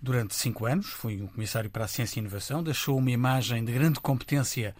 durante 0.00 0.34
cinco 0.34 0.66
anos, 0.66 0.86
foi 0.86 1.20
um 1.20 1.26
comissário 1.26 1.70
para 1.70 1.84
a 1.84 1.88
ciência 1.88 2.18
e 2.18 2.20
inovação, 2.20 2.62
deixou 2.62 2.98
uma 2.98 3.10
imagem 3.10 3.64
de 3.64 3.72
grande 3.72 4.00
competência 4.00 4.74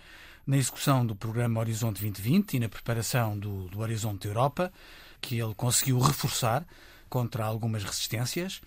na 0.46 0.56
execução 0.56 1.04
do 1.04 1.16
programa 1.16 1.60
Horizonte 1.60 2.00
2020 2.00 2.54
e 2.54 2.60
na 2.60 2.68
preparação 2.68 3.38
do, 3.38 3.68
do 3.68 3.80
Horizonte 3.80 4.28
Europa, 4.28 4.72
que 5.20 5.38
ele 5.38 5.54
conseguiu 5.54 5.98
reforçar 5.98 6.66
contra 7.08 7.44
algumas 7.44 7.82
resistências. 7.82 8.60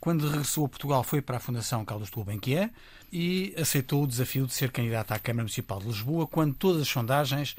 Quando 0.00 0.28
regressou 0.28 0.64
a 0.64 0.68
Portugal, 0.68 1.04
foi 1.04 1.20
para 1.20 1.36
a 1.36 1.40
Fundação 1.40 1.84
Carlos 1.84 2.10
Gulbenkian 2.10 2.70
e 3.12 3.54
aceitou 3.56 4.02
o 4.02 4.06
desafio 4.06 4.46
de 4.46 4.54
ser 4.54 4.72
candidato 4.72 5.12
à 5.12 5.18
Câmara 5.18 5.44
Municipal 5.44 5.78
de 5.78 5.86
Lisboa, 5.86 6.26
quando 6.26 6.54
todas 6.54 6.82
as 6.82 6.88
sondagens 6.88 7.54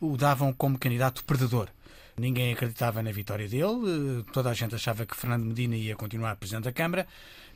o 0.00 0.16
davam 0.16 0.52
como 0.52 0.78
candidato 0.78 1.24
perdedor. 1.24 1.68
Ninguém 2.16 2.52
acreditava 2.52 3.00
na 3.02 3.12
vitória 3.12 3.48
dele, 3.48 4.24
toda 4.32 4.50
a 4.50 4.54
gente 4.54 4.74
achava 4.74 5.06
que 5.06 5.16
Fernando 5.16 5.44
Medina 5.44 5.76
ia 5.76 5.94
continuar 5.94 6.34
Presidente 6.34 6.64
da 6.64 6.72
Câmara 6.72 7.06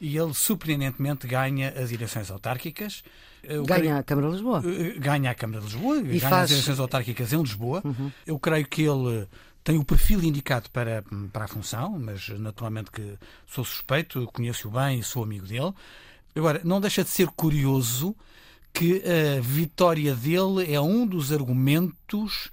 e 0.00 0.16
ele, 0.16 0.32
surpreendentemente, 0.34 1.26
ganha 1.26 1.70
as 1.70 1.90
eleições 1.90 2.30
autárquicas. 2.30 3.02
Eu 3.42 3.64
ganha 3.64 3.80
creio... 3.80 3.96
a 3.96 4.02
Câmara 4.04 4.28
de 4.28 4.34
Lisboa. 4.34 4.62
Eh, 4.64 4.98
ganha 4.98 5.30
a 5.30 5.34
Câmara 5.34 5.60
de 5.60 5.66
Lisboa, 5.66 5.98
e 5.98 6.02
ganha 6.02 6.20
faz... 6.20 6.44
as 6.44 6.50
eleições 6.52 6.78
autárquicas 6.78 7.32
em 7.32 7.40
Lisboa. 7.40 7.82
Uhum. 7.84 8.12
Eu 8.24 8.38
creio 8.38 8.66
que 8.66 8.82
ele 8.82 9.26
tem 9.64 9.78
o 9.78 9.84
perfil 9.84 10.22
indicado 10.22 10.70
para, 10.70 11.04
para 11.32 11.44
a 11.44 11.48
função, 11.48 11.98
mas 11.98 12.28
naturalmente 12.30 12.90
que 12.90 13.16
sou 13.46 13.64
suspeito, 13.64 14.28
conheço-o 14.32 14.70
bem 14.70 15.00
e 15.00 15.02
sou 15.02 15.22
amigo 15.22 15.46
dele. 15.46 15.72
Agora, 16.34 16.60
não 16.64 16.80
deixa 16.80 17.04
de 17.04 17.10
ser 17.10 17.28
curioso 17.28 18.16
que 18.72 19.02
a 19.04 19.40
vitória 19.40 20.14
dele 20.14 20.72
é 20.72 20.80
um 20.80 21.06
dos 21.06 21.32
argumentos 21.32 22.50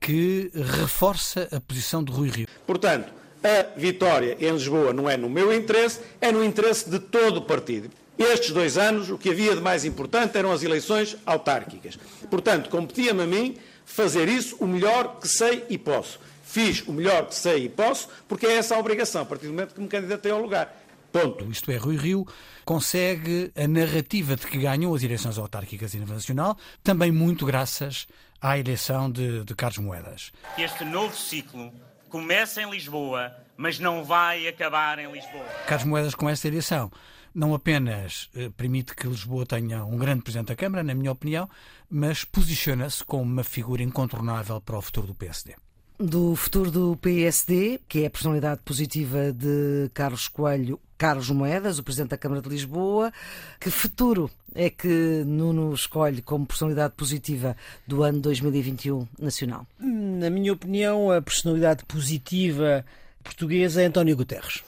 que 0.00 0.50
reforça 0.54 1.48
a 1.52 1.60
posição 1.60 2.02
de 2.02 2.10
Rui 2.10 2.30
Rio. 2.30 2.48
Portanto, 2.66 3.12
a 3.42 3.78
vitória 3.78 4.36
em 4.40 4.52
Lisboa 4.52 4.92
não 4.92 5.08
é 5.08 5.16
no 5.16 5.28
meu 5.28 5.52
interesse, 5.52 6.00
é 6.20 6.32
no 6.32 6.44
interesse 6.44 6.90
de 6.90 6.98
todo 6.98 7.38
o 7.38 7.42
partido. 7.42 7.90
Estes 8.18 8.50
dois 8.50 8.76
anos, 8.76 9.08
o 9.08 9.16
que 9.16 9.30
havia 9.30 9.54
de 9.54 9.62
mais 9.62 9.84
importante 9.84 10.36
eram 10.36 10.52
as 10.52 10.62
eleições 10.62 11.16
autárquicas. 11.24 11.98
Portanto, 12.30 12.68
competia-me 12.68 13.22
a 13.22 13.26
mim 13.26 13.56
fazer 13.84 14.28
isso 14.28 14.56
o 14.60 14.66
melhor 14.66 15.18
que 15.18 15.26
sei 15.26 15.64
e 15.70 15.78
posso. 15.78 16.20
Fiz 16.44 16.82
o 16.86 16.92
melhor 16.92 17.28
que 17.28 17.34
sei 17.34 17.64
e 17.64 17.68
posso, 17.68 18.08
porque 18.28 18.46
é 18.46 18.56
essa 18.56 18.74
a 18.74 18.78
obrigação, 18.78 19.22
a 19.22 19.24
partir 19.24 19.46
do 19.46 19.52
momento 19.52 19.74
que 19.74 19.80
me 19.80 19.88
candidatei 19.88 20.32
ao 20.32 20.42
lugar. 20.42 20.76
Ponto. 21.12 21.44
Isto 21.50 21.70
é, 21.70 21.76
Rui 21.76 21.96
Rio 21.96 22.26
consegue 22.64 23.52
a 23.56 23.66
narrativa 23.66 24.36
de 24.36 24.46
que 24.46 24.58
ganhou 24.58 24.94
as 24.94 25.02
eleições 25.02 25.38
autárquicas 25.38 25.94
e 25.94 25.98
nacional, 25.98 26.56
também 26.82 27.10
muito 27.10 27.44
graças 27.44 28.06
à 28.40 28.58
eleição 28.58 29.10
de, 29.10 29.44
de 29.44 29.54
Carlos 29.54 29.78
Moedas. 29.78 30.32
Este 30.56 30.84
novo 30.84 31.16
ciclo 31.16 31.72
começa 32.08 32.62
em 32.62 32.70
Lisboa, 32.70 33.32
mas 33.56 33.78
não 33.78 34.04
vai 34.04 34.46
acabar 34.46 34.98
em 34.98 35.10
Lisboa. 35.10 35.44
Carlos 35.66 35.86
Moedas, 35.86 36.14
com 36.14 36.28
esta 36.28 36.48
eleição, 36.48 36.90
não 37.34 37.54
apenas 37.54 38.28
eh, 38.34 38.50
permite 38.56 38.94
que 38.94 39.06
Lisboa 39.06 39.46
tenha 39.46 39.84
um 39.84 39.96
grande 39.96 40.22
Presidente 40.22 40.48
da 40.48 40.56
Câmara, 40.56 40.82
na 40.82 40.94
minha 40.94 41.12
opinião, 41.12 41.48
mas 41.88 42.24
posiciona-se 42.24 43.04
como 43.04 43.22
uma 43.22 43.44
figura 43.44 43.82
incontornável 43.82 44.60
para 44.60 44.78
o 44.78 44.82
futuro 44.82 45.06
do 45.06 45.14
PSD 45.14 45.54
do 46.00 46.34
futuro 46.34 46.70
do 46.70 46.96
PSD, 46.96 47.78
que 47.86 48.02
é 48.02 48.06
a 48.06 48.10
personalidade 48.10 48.62
positiva 48.64 49.32
de 49.32 49.90
Carlos 49.92 50.28
Coelho, 50.28 50.80
Carlos 50.96 51.28
Moedas, 51.30 51.78
o 51.78 51.82
Presidente 51.82 52.10
da 52.10 52.16
Câmara 52.16 52.40
de 52.40 52.48
Lisboa. 52.48 53.12
Que 53.60 53.70
futuro 53.70 54.30
é 54.54 54.70
que 54.70 55.22
Nuno 55.26 55.74
escolhe 55.74 56.22
como 56.22 56.46
personalidade 56.46 56.94
positiva 56.96 57.54
do 57.86 58.02
ano 58.02 58.18
2021 58.20 59.06
nacional? 59.18 59.66
Na 59.78 60.30
minha 60.30 60.54
opinião, 60.54 61.10
a 61.10 61.20
personalidade 61.20 61.84
positiva 61.84 62.84
portuguesa 63.22 63.82
é 63.82 63.86
António 63.86 64.16
Guterres. 64.16 64.64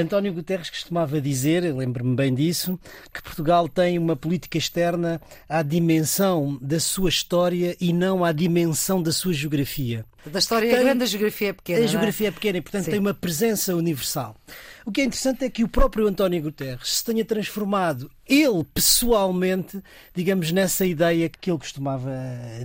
António 0.00 0.32
Guterres 0.32 0.70
costumava 0.70 1.20
dizer, 1.20 1.62
lembro-me 1.74 2.14
bem 2.14 2.34
disso, 2.34 2.78
que 3.12 3.22
Portugal 3.22 3.68
tem 3.68 3.98
uma 3.98 4.16
política 4.16 4.58
externa 4.58 5.20
à 5.48 5.62
dimensão 5.62 6.58
da 6.60 6.80
sua 6.80 7.08
história 7.08 7.76
e 7.80 7.92
não 7.92 8.24
à 8.24 8.32
dimensão 8.32 9.02
da 9.02 9.12
sua 9.12 9.32
geografia. 9.32 10.04
Da 10.26 10.38
história 10.38 10.70
tem, 10.70 10.78
é 10.78 10.82
grande, 10.82 11.04
a 11.04 11.06
geografia 11.06 11.48
é 11.50 11.52
pequena. 11.52 11.80
A 11.80 11.84
é? 11.84 11.86
geografia 11.86 12.26
é? 12.26 12.28
é 12.28 12.32
pequena 12.32 12.58
e, 12.58 12.60
portanto, 12.62 12.84
Sim. 12.84 12.90
tem 12.92 13.00
uma 13.00 13.12
presença 13.12 13.76
universal. 13.76 14.36
O 14.86 14.90
que 14.90 15.02
é 15.02 15.04
interessante 15.04 15.44
é 15.44 15.50
que 15.50 15.62
o 15.62 15.68
próprio 15.68 16.06
António 16.06 16.40
Guterres 16.42 16.96
se 16.96 17.04
tenha 17.04 17.24
transformado, 17.24 18.10
ele 18.26 18.64
pessoalmente, 18.72 19.82
digamos, 20.14 20.50
nessa 20.50 20.86
ideia 20.86 21.28
que 21.28 21.50
ele 21.50 21.58
costumava 21.58 22.10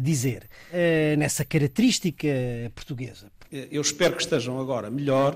dizer, 0.02 0.44
eh, 0.72 1.16
nessa 1.18 1.44
característica 1.44 2.28
portuguesa. 2.74 3.30
Eu 3.52 3.82
espero 3.82 4.16
que 4.16 4.22
estejam 4.22 4.60
agora 4.60 4.90
melhor 4.90 5.36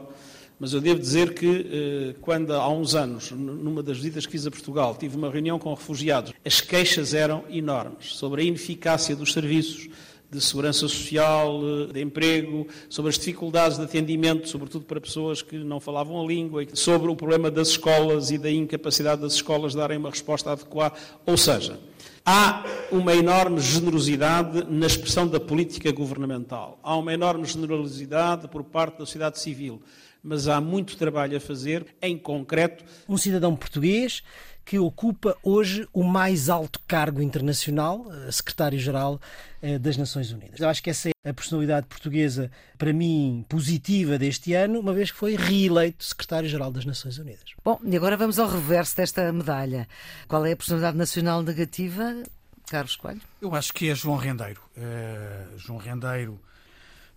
mas 0.63 0.72
eu 0.72 0.79
devo 0.79 0.98
dizer 0.98 1.34
que, 1.34 1.46
eh, 1.46 2.15
quando 2.22 2.53
há 2.53 2.70
uns 2.70 2.96
anos, 2.96 3.32
numa 3.32 3.84
das 3.84 3.98
visitas 3.98 4.25
que 4.25 4.32
fiz 4.32 4.48
a 4.48 4.50
Portugal, 4.50 4.96
tive 4.98 5.17
uma 5.17 5.29
reunião 5.29 5.60
com 5.60 5.74
refugiados, 5.74 6.32
as 6.46 6.62
queixas 6.62 7.13
eram 7.13 7.43
enormes 7.50 8.15
sobre 8.15 8.43
a 8.43 8.46
ineficácia 8.46 9.13
dos 9.13 9.34
serviços 9.34 9.89
de 10.32 10.39
segurança 10.39 10.88
social, 10.88 11.60
eh, 11.62 11.91
de 11.91 12.01
emprego, 12.01 12.65
sobre 12.88 13.10
as 13.10 13.17
dificuldades 13.17 13.77
de 13.77 13.84
atendimento, 13.84 14.48
sobretudo 14.48 14.86
para 14.86 15.01
pessoas 15.01 15.41
que 15.41 15.58
não 15.58 15.82
falavam 15.82 16.24
a 16.24 16.25
língua, 16.25 16.65
sobre 16.74 17.12
o 17.12 17.15
problema 17.17 17.51
das 17.51 17.67
escolas 17.67 18.32
e 18.32 18.38
da 18.38 18.50
incapacidade 18.50 19.22
das 19.22 19.34
escolas 19.34 19.74
de 19.74 19.79
darem 19.79 19.98
uma 19.98 20.12
resposta 20.12 20.50
adequada. 20.50 20.96
Ou 21.25 21.36
seja, 21.36 21.77
Há 22.25 22.63
uma 22.89 23.13
enorme 23.13 23.60
generosidade 23.60 24.63
na 24.70 24.88
expressão 24.88 25.27
da 25.27 25.41
política 25.41 25.91
governamental. 25.91 26.79
Há 26.82 26.96
uma 26.96 27.13
enorme 27.13 27.43
generosidade 27.43 28.48
por 28.48 28.63
parte 28.63 29.00
da 29.00 29.05
sociedade 29.05 29.39
civil 29.41 29.82
mas 30.24 30.48
há 30.48 30.62
muito 30.62 30.96
trabalho 30.96 31.36
a 31.36 31.39
fazer, 31.39 31.86
em 32.01 32.18
concreto. 32.18 32.86
Um 33.08 33.18
cidadão 33.18 33.56
português 33.56 34.24
que 34.65 34.80
ocupa 34.80 35.38
hoje 35.44 35.88
o 35.94 36.03
mais 36.03 36.50
alto 36.50 36.80
cargo 36.88 37.22
internacional, 37.22 38.06
eh, 38.10 38.32
secretário-geral 38.32 39.20
eh, 39.62 39.77
das 39.77 39.98
Nações 39.98 40.32
Unidas. 40.32 40.60
Eu 40.60 40.70
acho 40.70 40.82
que 40.82 40.89
essa 40.89 41.10
é 41.10 41.30
a 41.30 41.34
personalidade 41.34 41.86
portuguesa, 41.88 42.50
para 42.77 42.94
mim, 42.94 43.46
positiva 43.50 44.18
deste 44.18 44.53
ano, 44.53 44.80
uma 44.80 44.94
vez 44.94 45.12
que 45.12 45.18
foi 45.18 45.36
reeleito 45.36 46.03
secretário-geral 46.03 46.72
das 46.72 46.86
Nações 46.86 47.18
Unidas. 47.18 47.44
Bom, 47.63 47.80
e 47.84 47.96
agora 47.96 48.15
vamos 48.15 48.39
ao 48.39 48.50
reverso 48.50 48.96
desta 48.96 49.32
medalha. 49.34 49.88
Qual 50.27 50.46
é 50.46 50.53
a 50.53 50.56
personalidade 50.56 50.98
nacional 50.98 51.44
negativa, 51.44 52.24
Carlos 52.70 52.96
Coelho? 52.96 53.22
Eu 53.42 53.53
acho 53.53 53.74
que 53.74 53.89
é 53.89 53.96
João 53.96 54.18
Rendeiro. 54.18 54.62
Uh, 54.77 55.58
João 55.58 55.77
Rendeiro 55.77 56.39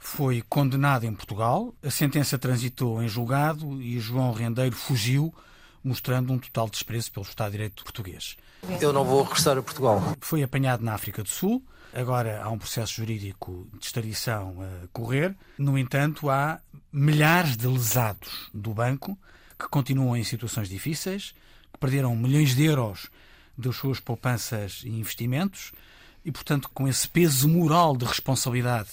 foi 0.07 0.41
condenado 0.49 1.05
em 1.05 1.13
Portugal, 1.13 1.75
a 1.83 1.91
sentença 1.91 2.39
transitou 2.39 3.03
em 3.03 3.09
julgado 3.09 3.83
e 3.83 3.99
João 3.99 4.33
Rendeiro 4.33 4.77
fugiu, 4.77 5.35
mostrando 5.83 6.33
um 6.33 6.39
total 6.39 6.71
desprezo 6.71 7.11
pelo 7.11 7.27
Estado 7.27 7.49
de 7.49 7.53
Direito 7.53 7.83
português. 7.83 8.37
Eu 8.81 8.93
não 8.93 9.05
vou 9.05 9.25
regressar 9.25 9.59
a 9.59 9.63
Portugal. 9.63 10.01
Foi 10.21 10.45
apanhado 10.45 10.85
na 10.85 10.95
África 10.95 11.25
do 11.25 11.29
Sul, 11.29 11.61
agora 11.93 12.41
há 12.41 12.49
um 12.51 12.57
processo 12.57 12.95
jurídico 12.95 13.69
de 13.79 13.85
extradição 13.85 14.57
a 14.63 14.87
correr. 14.93 15.35
No 15.59 15.77
entanto, 15.77 16.31
há 16.31 16.61
milhares 16.93 17.57
de 17.57 17.67
lesados 17.67 18.49
do 18.55 18.73
banco 18.73 19.19
que 19.59 19.69
continuam 19.69 20.17
em 20.17 20.23
situações 20.23 20.69
difíceis, 20.69 21.35
que 21.73 21.81
perderam 21.81 22.15
milhões 22.15 22.55
de 22.55 22.65
euros 22.65 23.11
das 23.59 23.75
suas 23.75 23.99
poupanças 23.99 24.83
e 24.85 24.89
investimentos 24.89 25.73
e, 26.25 26.31
portanto, 26.31 26.71
com 26.73 26.87
esse 26.87 27.09
peso 27.09 27.49
moral 27.49 27.97
de 27.97 28.05
responsabilidade 28.05 28.91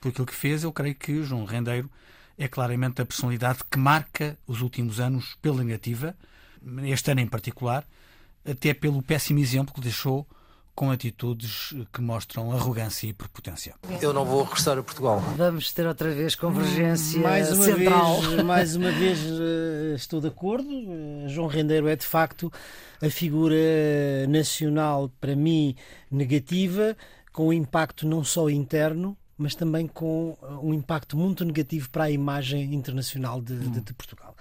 por 0.00 0.08
aquilo 0.08 0.26
que 0.26 0.34
fez, 0.34 0.64
eu 0.64 0.72
creio 0.72 0.94
que 0.94 1.22
João 1.22 1.44
Rendeiro 1.44 1.90
é 2.38 2.48
claramente 2.48 3.02
a 3.02 3.06
personalidade 3.06 3.58
que 3.70 3.78
marca 3.78 4.38
os 4.46 4.62
últimos 4.62 4.98
anos 4.98 5.36
pela 5.42 5.62
negativa, 5.62 6.16
este 6.84 7.10
ano 7.10 7.20
em 7.20 7.26
particular, 7.26 7.86
até 8.44 8.72
pelo 8.72 9.02
péssimo 9.02 9.38
exemplo 9.38 9.74
que 9.74 9.80
deixou 9.80 10.26
com 10.74 10.90
atitudes 10.90 11.74
que 11.92 12.00
mostram 12.00 12.52
arrogância 12.52 13.06
e 13.06 13.12
prepotência. 13.12 13.74
Eu 14.00 14.14
não 14.14 14.24
vou 14.24 14.44
regressar 14.44 14.78
a 14.78 14.82
Portugal. 14.82 15.20
Vamos 15.36 15.70
ter 15.72 15.86
outra 15.86 16.10
vez 16.10 16.34
convergência 16.34 17.20
mais 17.20 17.52
uma 17.52 17.64
central. 17.64 18.20
Vez, 18.22 18.42
mais 18.42 18.76
uma 18.76 18.90
vez 18.90 19.18
eh, 19.18 19.94
estou 19.94 20.22
de 20.22 20.28
acordo. 20.28 20.70
Eh, 20.70 21.28
João 21.28 21.48
Rendeiro 21.48 21.86
é 21.86 21.96
de 21.96 22.06
facto 22.06 22.50
a 23.02 23.10
figura 23.10 23.56
nacional 24.28 25.10
para 25.20 25.36
mim 25.36 25.76
negativa, 26.10 26.96
com 27.30 27.52
impacto 27.52 28.06
não 28.06 28.24
só 28.24 28.48
interno, 28.48 29.14
mas 29.40 29.54
também 29.54 29.86
com 29.86 30.36
uh, 30.42 30.60
um 30.62 30.74
impacto 30.74 31.16
muito 31.16 31.44
negativo 31.46 31.88
para 31.88 32.04
a 32.04 32.10
imagem 32.10 32.74
internacional 32.74 33.40
de, 33.40 33.56
de, 33.58 33.80
de 33.80 33.94
Portugal. 33.94 34.36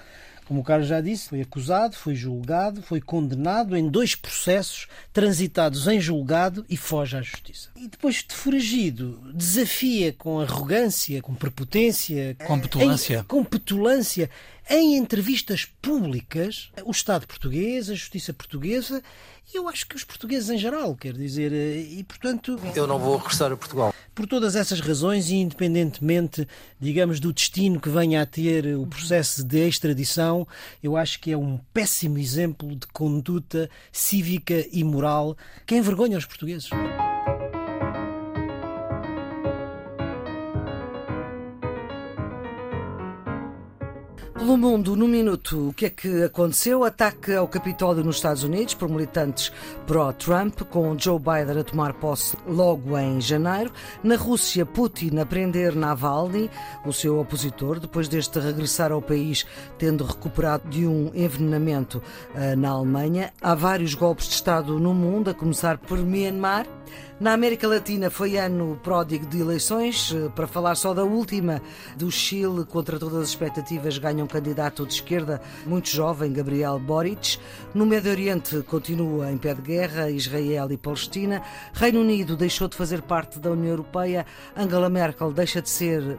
Como 0.46 0.62
o 0.62 0.64
Carlos 0.64 0.88
já 0.88 1.00
disse, 1.00 1.30
foi 1.30 1.42
acusado, 1.42 1.96
foi 1.96 2.16
julgado, 2.16 2.82
foi 2.82 3.00
condenado 3.00 3.78
em 3.78 3.88
dois 3.88 4.16
processos 4.16 4.88
transitados 5.14 5.88
em 5.88 6.02
julgado 6.02 6.66
e 6.68 6.76
foge 6.76 7.16
à 7.16 7.22
justiça. 7.22 7.70
E 7.76 7.88
depois 7.88 8.26
de 8.28 8.34
foragido, 8.34 9.22
desafia 9.34 10.12
com 10.12 10.40
arrogância, 10.40 11.22
com 11.22 11.36
prepotência, 11.36 12.36
com 12.48 12.60
petulância, 12.60 13.20
em, 13.20 13.24
com 13.24 13.44
petulância 13.44 14.30
em 14.70 14.96
entrevistas 14.96 15.66
públicas 15.82 16.70
o 16.86 16.92
Estado 16.92 17.26
português, 17.26 17.90
a 17.90 17.96
justiça 17.96 18.34
portuguesa 18.34 19.02
e 19.52 19.58
eu 19.58 19.68
acho 19.68 19.88
que 19.88 19.96
os 19.96 20.04
portugueses 20.04 20.48
em 20.52 20.60
geral, 20.60 20.96
quer 20.96 21.14
dizer, 21.14 21.52
eh, 21.52 21.80
e 21.80 22.04
portanto. 22.04 22.60
Eu 22.76 22.86
não 22.86 23.00
vou 23.00 23.18
regressar 23.18 23.52
a 23.52 23.58
Portugal. 23.58 23.94
Por 24.14 24.28
todas 24.28 24.56
essas 24.56 24.80
razões, 24.80 25.30
e 25.32 25.36
independentemente, 25.36 26.48
digamos, 26.80 27.20
do 27.20 27.34
destino 27.34 27.80
que 27.80 27.90
venha 27.90 28.22
a 28.22 28.26
ter 28.28 28.78
o 28.78 28.86
processo 28.86 29.44
de 29.44 29.68
extradição, 29.68 30.48
eu 30.84 30.96
acho 30.96 31.20
que 31.20 31.32
é 31.32 31.38
um 31.38 31.58
péssimo 31.74 32.20
exemplo 32.20 32.76
de 32.76 32.86
conduta 32.88 33.70
cívica 33.92 34.68
e 34.72 34.84
moral 34.84 35.36
que 35.66 35.76
envergonha 35.76 36.18
os 36.18 36.26
portugueses. 36.26 36.70
Pelo 44.50 44.58
mundo, 44.58 44.96
no 44.96 45.08
minuto, 45.08 45.70
o 45.70 45.74
que 45.74 45.86
é 45.86 45.90
que 45.92 46.24
aconteceu? 46.24 46.84
Ataque 46.84 47.36
ao 47.36 47.48
Capitólio 47.48 48.04
nos 48.04 48.16
Estados 48.16 48.42
Unidos 48.42 48.74
por 48.74 48.90
militantes 48.90 49.52
pró-Trump, 49.86 50.62
com 50.72 50.98
Joe 50.98 51.20
Biden 51.20 51.60
a 51.60 51.64
tomar 51.64 51.94
posse 51.94 52.36
logo 52.48 52.98
em 52.98 53.22
janeiro. 53.22 53.72
Na 54.02 54.16
Rússia, 54.16 54.66
Putin 54.66 55.20
a 55.20 55.26
prender 55.28 55.76
Navalny, 55.76 56.50
o 56.84 56.92
seu 56.92 57.20
opositor, 57.20 57.80
depois 57.80 58.08
deste 58.08 58.40
regressar 58.40 58.92
ao 58.92 59.04
país, 59.04 59.46
tendo 59.78 60.04
recuperado 60.04 60.68
de 60.68 60.88
um 60.88 61.12
envenenamento 61.14 62.02
uh, 62.34 62.58
na 62.58 62.70
Alemanha. 62.70 63.32
Há 63.40 63.54
vários 63.54 63.94
golpes 63.94 64.30
de 64.30 64.34
Estado 64.34 64.80
no 64.80 64.96
mundo, 64.96 65.30
a 65.30 65.34
começar 65.36 65.78
por 65.78 66.00
Myanmar. 66.00 66.66
Na 67.20 67.34
América 67.34 67.68
Latina 67.68 68.10
foi 68.10 68.38
ano 68.38 68.80
pródigo 68.82 69.26
de 69.26 69.42
eleições. 69.42 70.16
Eh, 70.16 70.30
para 70.30 70.48
falar 70.48 70.76
só 70.76 70.94
da 70.94 71.04
última, 71.04 71.62
do 71.98 72.10
Chile, 72.10 72.64
contra 72.66 72.98
todas 72.98 73.24
as 73.24 73.30
expectativas, 73.30 73.98
ganha 73.98 74.24
um 74.24 74.28
candidato 74.40 74.86
de 74.86 74.94
esquerda 74.94 75.42
muito 75.66 75.90
jovem, 75.90 76.32
Gabriel 76.32 76.80
Boric. 76.80 77.38
No 77.74 77.86
Médio 77.86 78.10
Oriente 78.10 78.64
continua 78.64 79.30
em 79.30 79.38
pé 79.38 79.54
de 79.54 79.62
guerra 79.62 80.10
Israel 80.10 80.72
e 80.72 80.78
Palestina. 80.78 81.42
Reino 81.74 82.00
Unido 82.00 82.38
deixou 82.38 82.70
de 82.70 82.78
fazer 82.78 83.02
parte 83.02 83.38
da 83.38 83.52
União 83.52 83.72
Europeia. 83.72 84.26
Angela 84.56 84.90
Merkel 84.90 85.34
deixa 85.34 85.62
de 85.62 85.70
ser 85.70 86.18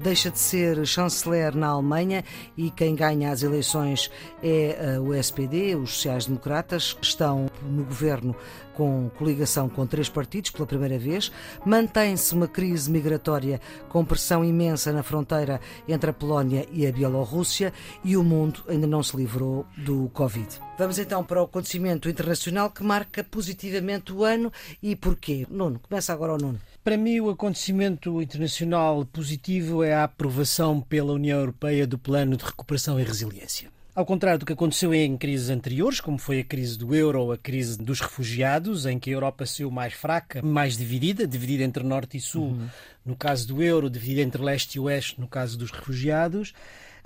deixa 0.00 0.30
de 0.30 0.38
ser 0.38 0.86
chanceler 0.86 1.54
na 1.54 1.68
Alemanha 1.68 2.24
e 2.56 2.70
quem 2.70 2.94
ganha 2.94 3.30
as 3.30 3.42
eleições 3.42 4.10
é 4.42 4.96
uh, 4.98 5.02
o 5.02 5.14
SPD, 5.14 5.76
os 5.76 5.90
sociais-democratas, 5.94 6.96
estão 7.02 7.46
no 7.62 7.84
governo 7.84 8.34
com 8.74 9.10
coligação 9.18 9.68
com 9.68 9.86
três 9.86 10.08
partidos 10.08 10.50
pela 10.50 10.66
primeira 10.66 10.98
vez. 10.98 11.30
Mantém-se 11.66 12.32
uma 12.32 12.48
crise 12.48 12.90
migratória 12.90 13.60
com 13.90 14.04
pressão 14.04 14.42
imensa 14.42 14.90
na 14.90 15.02
fronteira 15.02 15.60
entre 15.86 16.10
a 16.10 16.14
Polónia 16.14 16.66
e 16.72 16.86
a 16.86 16.92
Bielorrússia 16.92 17.72
e 18.02 18.16
o 18.16 18.24
mundo 18.24 18.64
ainda 18.68 18.86
não 18.86 19.02
se 19.02 19.14
livrou 19.14 19.66
do 19.76 20.08
Covid. 20.14 20.48
Vamos 20.78 20.98
então 20.98 21.22
para 21.22 21.42
o 21.42 21.44
acontecimento 21.44 22.08
internacional 22.08 22.70
que 22.70 22.82
marca 22.82 23.22
positivamente 23.22 24.14
o 24.14 24.24
ano 24.24 24.50
e 24.82 24.96
porquê. 24.96 25.46
Nuno, 25.50 25.78
começa 25.78 26.12
agora 26.12 26.32
o 26.32 26.38
Nuno. 26.38 26.58
Para 26.82 26.96
mim, 26.96 27.20
o 27.20 27.28
acontecimento 27.28 28.22
internacional 28.22 29.04
positivo 29.04 29.84
é 29.84 29.92
a 29.92 30.04
aprovação 30.04 30.80
pela 30.80 31.12
União 31.12 31.38
Europeia 31.38 31.86
do 31.86 31.98
Plano 31.98 32.38
de 32.38 32.44
Recuperação 32.44 32.98
e 32.98 33.04
Resiliência. 33.04 33.68
Ao 33.94 34.06
contrário 34.06 34.38
do 34.38 34.46
que 34.46 34.54
aconteceu 34.54 34.94
em 34.94 35.14
crises 35.18 35.50
anteriores, 35.50 36.00
como 36.00 36.16
foi 36.16 36.40
a 36.40 36.44
crise 36.44 36.78
do 36.78 36.94
euro 36.94 37.20
ou 37.20 37.32
a 37.32 37.36
crise 37.36 37.76
dos 37.76 38.00
refugiados, 38.00 38.86
em 38.86 38.98
que 38.98 39.10
a 39.10 39.12
Europa 39.12 39.44
saiu 39.44 39.70
mais 39.70 39.92
fraca, 39.92 40.40
mais 40.40 40.78
dividida, 40.78 41.26
dividida 41.26 41.64
entre 41.64 41.82
norte 41.82 42.16
e 42.16 42.20
sul, 42.20 42.52
uhum. 42.52 42.68
no 43.04 43.14
caso 43.14 43.46
do 43.46 43.62
euro, 43.62 43.90
dividida 43.90 44.22
entre 44.22 44.42
leste 44.42 44.76
e 44.76 44.80
oeste, 44.80 45.20
no 45.20 45.28
caso 45.28 45.58
dos 45.58 45.70
refugiados, 45.70 46.54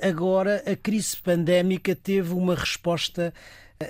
agora 0.01 0.63
a 0.71 0.77
crise 0.77 1.17
pandémica 1.17 1.97
teve 1.97 2.33
uma 2.33 2.55
resposta, 2.55 3.35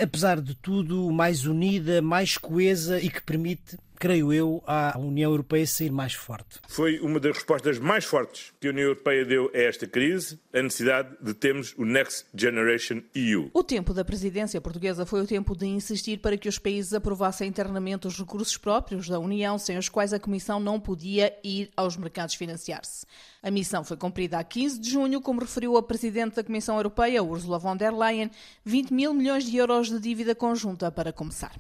apesar 0.01 0.41
de 0.41 0.55
tudo, 0.55 1.13
mais 1.13 1.45
unida, 1.45 2.01
mais 2.01 2.39
coesa 2.39 2.99
e 2.99 3.11
que 3.11 3.21
permite 3.21 3.77
creio 3.99 4.33
eu, 4.33 4.63
à 4.67 4.99
União 4.99 5.31
Europeia 5.31 5.67
sair 5.67 5.91
mais 5.91 6.15
forte. 6.15 6.61
Foi 6.69 6.99
uma 7.01 7.21
das 7.21 7.37
respostas 7.37 7.79
mais 7.79 8.05
fortes 8.05 8.53
que 8.61 8.67
a 8.67 8.71
União 8.71 8.89
Europeia 8.89 9.25
deu 9.25 9.51
a 9.55 9.59
esta 9.59 9.87
crise, 9.87 10.39
a 10.53 10.63
necessidade 10.63 11.17
de 11.21 11.35
termos 11.35 11.75
o 11.77 11.85
Next 11.85 12.27
Generation 12.35 13.03
EU. 13.15 13.51
O 13.53 13.63
tempo 13.63 13.95
da 13.95 14.05
presidência 14.05 14.61
portuguesa 14.61 15.07
foi 15.07 15.21
o 15.21 15.27
tempo 15.27 15.57
de 15.57 15.67
insistir 15.67 16.19
para 16.19 16.37
que 16.37 16.49
os 16.49 16.59
países 16.59 16.93
aprovassem 16.93 17.49
internamente 17.49 18.07
os 18.07 18.19
recursos 18.19 18.57
próprios 18.57 19.09
da 19.09 19.19
União, 19.19 19.59
sem 19.59 19.79
os 19.79 19.89
quais 19.89 20.13
a 20.13 20.19
Comissão 20.19 20.59
não 20.59 20.81
podia 20.81 21.35
ir 21.43 21.71
aos 21.77 21.97
mercados 21.97 22.35
financiar-se. 22.35 23.07
A 23.43 23.51
missão 23.51 23.85
foi 23.85 23.97
cumprida 23.97 24.39
a 24.39 24.45
15 24.45 24.81
de 24.81 24.91
junho, 24.91 25.21
como 25.21 25.41
referiu 25.41 25.77
a 25.77 25.83
Presidente 25.83 26.37
da 26.37 26.45
Comissão 26.45 26.77
Europeia, 26.77 27.23
Ursula 27.23 27.59
von 27.59 27.77
der 27.77 27.93
Leyen, 27.93 28.31
20 28.65 28.91
mil 28.93 29.13
milhões 29.13 29.45
de 29.45 29.57
euros 29.57 29.89
de 29.89 30.01
dívida 30.01 30.35
conjunta 30.35 30.91
para 30.91 31.13
começar. 31.13 31.53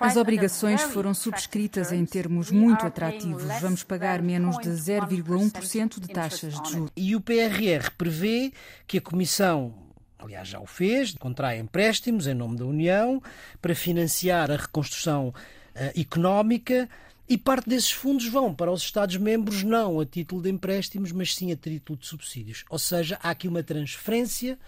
As 0.00 0.16
obrigações 0.16 0.82
foram 0.82 1.14
subscritas 1.14 1.53
em 1.92 2.04
termos 2.04 2.50
muito 2.50 2.86
atrativos. 2.86 3.44
Vamos 3.60 3.82
pagar 3.82 4.22
menos 4.22 4.58
de 4.58 4.70
0,1% 4.70 6.00
de 6.00 6.08
taxas 6.08 6.60
de 6.60 6.72
juros. 6.72 6.90
E 6.96 7.14
o 7.14 7.20
PRR 7.20 7.90
prevê 7.96 8.52
que 8.86 8.98
a 8.98 9.00
Comissão 9.00 9.74
aliás 10.18 10.48
já 10.48 10.58
o 10.58 10.66
fez, 10.66 11.12
contrai 11.14 11.58
empréstimos 11.58 12.26
em 12.26 12.34
nome 12.34 12.56
da 12.56 12.64
União 12.64 13.22
para 13.60 13.74
financiar 13.74 14.50
a 14.50 14.56
reconstrução 14.56 15.28
uh, 15.28 16.00
económica 16.00 16.88
e 17.28 17.38
parte 17.38 17.68
desses 17.68 17.90
fundos 17.90 18.26
vão 18.28 18.54
para 18.54 18.70
os 18.70 18.82
Estados-membros 18.82 19.62
não 19.62 20.00
a 20.00 20.06
título 20.06 20.42
de 20.42 20.50
empréstimos, 20.50 21.10
mas 21.10 21.34
sim 21.34 21.52
a 21.52 21.56
título 21.56 21.98
de 21.98 22.06
subsídios. 22.06 22.64
Ou 22.68 22.78
seja, 22.78 23.18
há 23.22 23.30
aqui 23.30 23.48
uma 23.48 23.62
transferência 23.62 24.58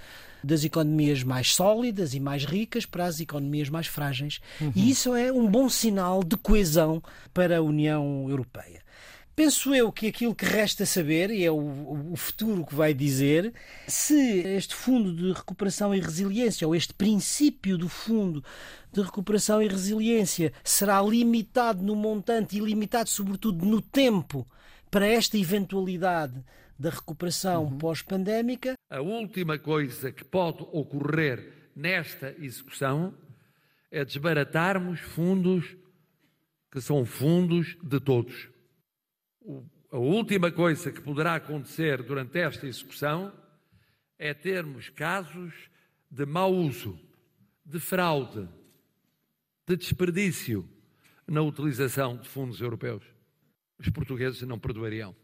das 0.42 0.64
economias 0.64 1.22
mais 1.22 1.54
sólidas 1.54 2.14
e 2.14 2.20
mais 2.20 2.44
ricas 2.44 2.86
para 2.86 3.06
as 3.06 3.20
economias 3.20 3.68
mais 3.68 3.86
frágeis. 3.86 4.40
Uhum. 4.60 4.72
E 4.74 4.90
isso 4.90 5.14
é 5.14 5.32
um 5.32 5.46
bom 5.46 5.68
sinal 5.68 6.22
de 6.22 6.36
coesão 6.36 7.02
para 7.32 7.58
a 7.58 7.62
União 7.62 8.26
Europeia. 8.28 8.86
Penso 9.36 9.74
eu 9.74 9.92
que 9.92 10.06
aquilo 10.06 10.34
que 10.34 10.46
resta 10.46 10.86
saber, 10.86 11.30
e 11.30 11.44
é 11.44 11.50
o, 11.50 12.12
o, 12.12 12.16
futuro 12.16 12.64
que 12.64 12.74
vai 12.74 12.94
dizer, 12.94 13.52
se 13.86 14.40
este 14.40 14.74
Fundo 14.74 15.14
de 15.14 15.30
Recuperação 15.30 15.94
e 15.94 16.00
Resiliência, 16.00 16.66
ou 16.66 16.74
este 16.74 16.94
princípio 16.94 17.76
do 17.76 17.86
Fundo 17.86 18.42
de 18.90 19.02
Recuperação 19.02 19.60
e 19.60 19.68
Resiliência, 19.68 20.54
será 20.64 21.02
limitado 21.02 21.82
no 21.82 21.94
montante 21.94 22.56
e 22.56 22.60
limitado, 22.60 23.10
sobretudo, 23.10 23.66
no 23.66 23.82
tempo 23.82 24.46
para 24.90 25.06
esta 25.06 25.36
eventualidade 25.36 26.42
da 26.78 26.90
recuperação 26.90 27.64
uhum. 27.64 27.78
pós-pandémica. 27.78 28.74
A 28.90 29.00
última 29.00 29.58
coisa 29.58 30.12
que 30.12 30.24
pode 30.24 30.62
ocorrer 30.72 31.70
nesta 31.74 32.34
execução 32.38 33.14
é 33.90 34.04
desbaratarmos 34.04 35.00
fundos 35.00 35.76
que 36.70 36.80
são 36.80 37.04
fundos 37.04 37.76
de 37.82 38.00
todos 38.00 38.48
a 39.90 39.98
última 39.98 40.50
coisa 40.50 40.90
que 40.90 41.00
poderá 41.00 41.36
acontecer 41.36 42.02
durante 42.02 42.38
esta 42.38 42.66
execução 42.66 43.32
é 44.18 44.34
termos 44.34 44.88
casos 44.88 45.54
de 46.10 46.26
mau 46.26 46.52
uso, 46.52 46.98
de 47.64 47.78
fraude, 47.78 48.48
de 49.66 49.76
desperdício 49.76 50.68
na 51.26 51.40
utilização 51.40 52.16
de 52.16 52.28
fundos 52.28 52.60
europeus. 52.60 53.02
Os 53.78 53.88
portugueses 53.88 54.42
não 54.42 54.58
perdoariam. 54.58 55.14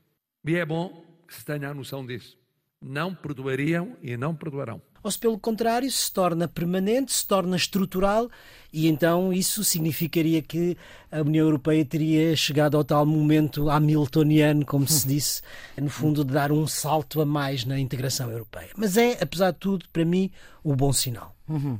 E 0.44 0.54
é 0.54 0.64
bom 0.64 1.04
se 1.34 1.44
tenha 1.44 1.70
a 1.70 1.74
noção 1.74 2.04
disso. 2.04 2.38
Não 2.80 3.14
perdoariam 3.14 3.96
e 4.02 4.16
não 4.16 4.34
perdoarão 4.34 4.80
ou 5.02 5.10
se 5.10 5.18
pelo 5.18 5.38
contrário 5.38 5.90
se 5.90 6.10
torna 6.12 6.46
permanente, 6.46 7.12
se 7.12 7.26
torna 7.26 7.56
estrutural 7.56 8.30
e 8.72 8.86
então 8.86 9.32
isso 9.32 9.64
significaria 9.64 10.40
que 10.40 10.76
a 11.10 11.20
União 11.20 11.44
Europeia 11.44 11.84
teria 11.84 12.36
chegado 12.36 12.76
ao 12.76 12.84
tal 12.84 13.04
momento 13.04 13.68
hamiltoniano, 13.68 14.64
como 14.64 14.86
se 14.86 15.06
disse, 15.06 15.42
no 15.76 15.90
fundo 15.90 16.24
de 16.24 16.32
dar 16.32 16.52
um 16.52 16.66
salto 16.66 17.20
a 17.20 17.26
mais 17.26 17.64
na 17.64 17.78
integração 17.78 18.30
europeia. 18.30 18.70
Mas 18.76 18.96
é, 18.96 19.18
apesar 19.20 19.50
de 19.50 19.58
tudo, 19.58 19.86
para 19.92 20.04
mim, 20.04 20.30
o 20.62 20.74
bom 20.74 20.92
sinal. 20.92 21.34
Uhum. 21.48 21.78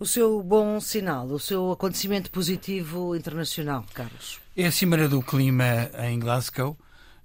O 0.00 0.06
seu 0.06 0.42
bom 0.42 0.80
sinal, 0.80 1.26
o 1.26 1.38
seu 1.38 1.72
acontecimento 1.72 2.30
positivo 2.30 3.16
internacional, 3.16 3.84
Carlos? 3.94 4.38
É 4.56 4.66
a 4.66 4.72
Cimeira 4.72 5.08
do 5.08 5.22
Clima 5.22 5.90
em 6.04 6.18
Glasgow. 6.18 6.76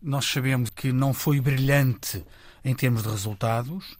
Nós 0.03 0.25
sabemos 0.25 0.69
que 0.69 0.91
não 0.91 1.13
foi 1.13 1.39
brilhante 1.39 2.23
em 2.63 2.75
termos 2.75 3.03
de 3.03 3.09
resultados, 3.09 3.97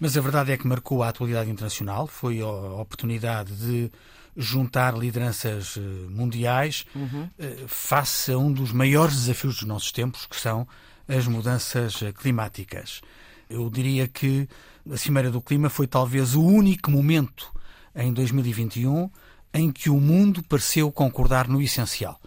mas 0.00 0.16
a 0.16 0.20
verdade 0.20 0.50
é 0.50 0.56
que 0.56 0.66
marcou 0.66 1.02
a 1.02 1.08
atualidade 1.08 1.48
internacional, 1.48 2.06
foi 2.08 2.40
a 2.40 2.46
oportunidade 2.46 3.54
de 3.54 3.90
juntar 4.36 4.96
lideranças 4.96 5.76
eh, 5.76 5.80
mundiais 6.10 6.84
uhum. 6.94 7.28
Eh, 7.38 7.64
face 7.68 8.32
a 8.32 8.38
um 8.38 8.52
dos 8.52 8.72
maiores 8.72 9.14
desafios 9.14 9.54
dos 9.54 9.64
nossos 9.64 9.92
tempos, 9.92 10.26
que 10.26 10.34
são 10.34 10.66
as 11.06 11.26
mudanças 11.28 12.02
eh, 12.02 12.12
climáticas. 12.12 13.00
Eu 13.48 13.70
diria 13.70 14.08
que 14.08 14.48
a 14.90 14.96
Cimeira 14.96 15.30
do 15.30 15.40
Clima 15.40 15.70
foi 15.70 15.86
talvez 15.86 16.34
o 16.34 16.42
único 16.42 16.90
momento 16.90 17.52
em 17.94 18.12
2021 18.12 19.08
em 19.52 19.70
que 19.70 19.88
o 19.88 20.00
mundo 20.00 20.42
pareceu 20.42 20.90
concordar 20.90 21.46
no 21.46 21.62
essencial. 21.62 22.20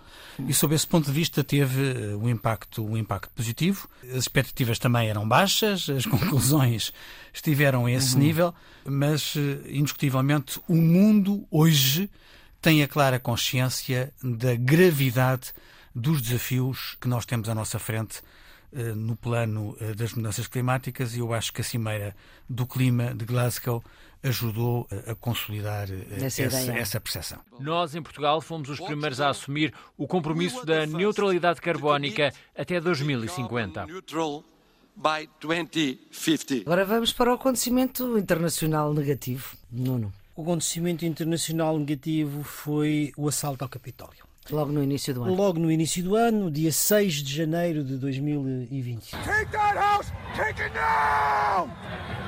E 0.45 0.53
sob 0.53 0.75
esse 0.75 0.85
ponto 0.85 1.05
de 1.05 1.11
vista 1.11 1.43
teve 1.43 2.15
um 2.15 2.29
impacto, 2.29 2.85
um 2.85 2.97
impacto 2.97 3.31
positivo. 3.33 3.89
As 4.03 4.23
expectativas 4.23 4.77
também 4.77 5.09
eram 5.09 5.27
baixas, 5.27 5.89
as 5.89 6.05
conclusões 6.07 6.93
estiveram 7.33 7.85
a 7.85 7.91
esse 7.91 8.15
uhum. 8.15 8.21
nível, 8.21 8.55
mas 8.85 9.35
indiscutivelmente 9.67 10.59
o 10.67 10.75
mundo 10.75 11.47
hoje 11.49 12.09
tem 12.61 12.83
a 12.83 12.87
clara 12.87 13.19
consciência 13.19 14.13
da 14.21 14.55
gravidade 14.55 15.53
dos 15.93 16.21
desafios 16.21 16.97
que 17.01 17.07
nós 17.07 17.25
temos 17.25 17.49
à 17.49 17.55
nossa 17.55 17.79
frente 17.79 18.21
eh, 18.73 18.93
no 18.93 19.15
plano 19.15 19.75
eh, 19.79 19.93
das 19.93 20.13
mudanças 20.13 20.45
climáticas 20.45 21.15
e 21.15 21.19
eu 21.19 21.33
acho 21.33 21.53
que 21.53 21.61
a 21.61 21.63
Cimeira 21.63 22.15
do 22.49 22.67
Clima 22.67 23.13
de 23.15 23.25
Glasgow 23.25 23.83
ajudou 24.23 24.87
a 25.07 25.15
consolidar 25.15 25.89
eh, 25.89 26.25
essa, 26.25 26.43
essa 26.43 26.99
percepção. 26.99 27.39
Nós, 27.59 27.95
em 27.95 28.01
Portugal, 28.01 28.41
fomos 28.41 28.69
os 28.69 28.79
primeiros 28.79 29.21
a 29.21 29.29
assumir 29.29 29.73
o 29.97 30.07
compromisso 30.07 30.65
da 30.65 30.85
neutralidade 30.85 31.61
carbónica 31.61 32.33
até 32.55 32.79
2050. 32.79 33.85
Agora 36.65 36.85
vamos 36.85 37.13
para 37.13 37.31
o 37.31 37.33
acontecimento 37.35 38.17
internacional 38.17 38.93
negativo. 38.93 39.55
Nuno. 39.71 40.11
O 40.35 40.41
acontecimento 40.41 41.05
internacional 41.05 41.77
negativo 41.77 42.43
foi 42.43 43.11
o 43.17 43.27
assalto 43.27 43.63
ao 43.63 43.69
Capitólio. 43.69 44.25
Logo 44.49 44.71
no 44.71 44.81
início 44.81 45.13
do 45.13 45.23
ano. 45.23 45.35
Logo 45.35 45.59
no 45.59 45.71
início 45.71 46.03
do 46.03 46.15
ano, 46.15 46.49
dia 46.49 46.71
6 46.71 47.15
de 47.15 47.35
janeiro 47.35 47.83
de 47.83 47.97
2020. 47.97 49.11
Take 49.11 49.51
that 49.51 49.75
house! 49.75 50.11
Take 50.35 50.61
it 50.61 50.73
now! 50.73 52.26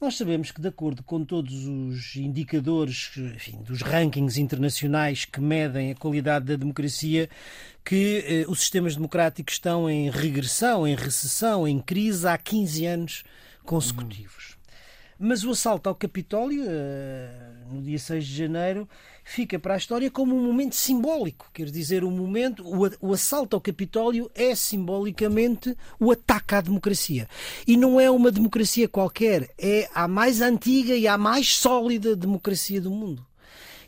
Nós 0.00 0.16
sabemos 0.16 0.50
que, 0.50 0.60
de 0.60 0.68
acordo 0.68 1.02
com 1.02 1.24
todos 1.24 1.66
os 1.66 2.16
indicadores 2.16 3.10
enfim, 3.16 3.62
dos 3.62 3.82
rankings 3.82 4.40
internacionais 4.40 5.24
que 5.24 5.40
medem 5.40 5.92
a 5.92 5.94
qualidade 5.94 6.46
da 6.46 6.56
democracia, 6.56 7.28
que 7.84 8.24
eh, 8.26 8.44
os 8.48 8.60
sistemas 8.60 8.96
democráticos 8.96 9.54
estão 9.54 9.88
em 9.88 10.10
regressão, 10.10 10.86
em 10.86 10.94
recessão, 10.94 11.66
em 11.66 11.80
crise 11.80 12.26
há 12.26 12.36
15 12.36 12.86
anos 12.86 13.24
consecutivos. 13.64 14.53
Mas 15.18 15.44
o 15.44 15.50
assalto 15.50 15.88
ao 15.88 15.94
Capitólio, 15.94 16.64
eh, 16.66 17.30
no 17.70 17.80
dia 17.82 17.98
6 17.98 18.26
de 18.26 18.36
janeiro, 18.36 18.88
fica 19.22 19.58
para 19.58 19.74
a 19.74 19.76
história 19.76 20.10
como 20.10 20.36
um 20.36 20.42
momento 20.42 20.74
simbólico. 20.74 21.48
Quer 21.52 21.70
dizer, 21.70 22.04
um 22.04 22.10
momento, 22.10 22.64
o 23.00 23.12
assalto 23.12 23.56
ao 23.56 23.60
Capitólio 23.60 24.30
é 24.34 24.54
simbolicamente 24.54 25.76
o 25.98 26.10
ataque 26.10 26.54
à 26.54 26.60
democracia. 26.60 27.28
E 27.66 27.76
não 27.76 28.00
é 28.00 28.10
uma 28.10 28.30
democracia 28.30 28.88
qualquer, 28.88 29.48
é 29.58 29.88
a 29.94 30.06
mais 30.08 30.40
antiga 30.40 30.94
e 30.94 31.06
a 31.06 31.16
mais 31.16 31.56
sólida 31.56 32.16
democracia 32.16 32.80
do 32.80 32.90
mundo. 32.90 33.24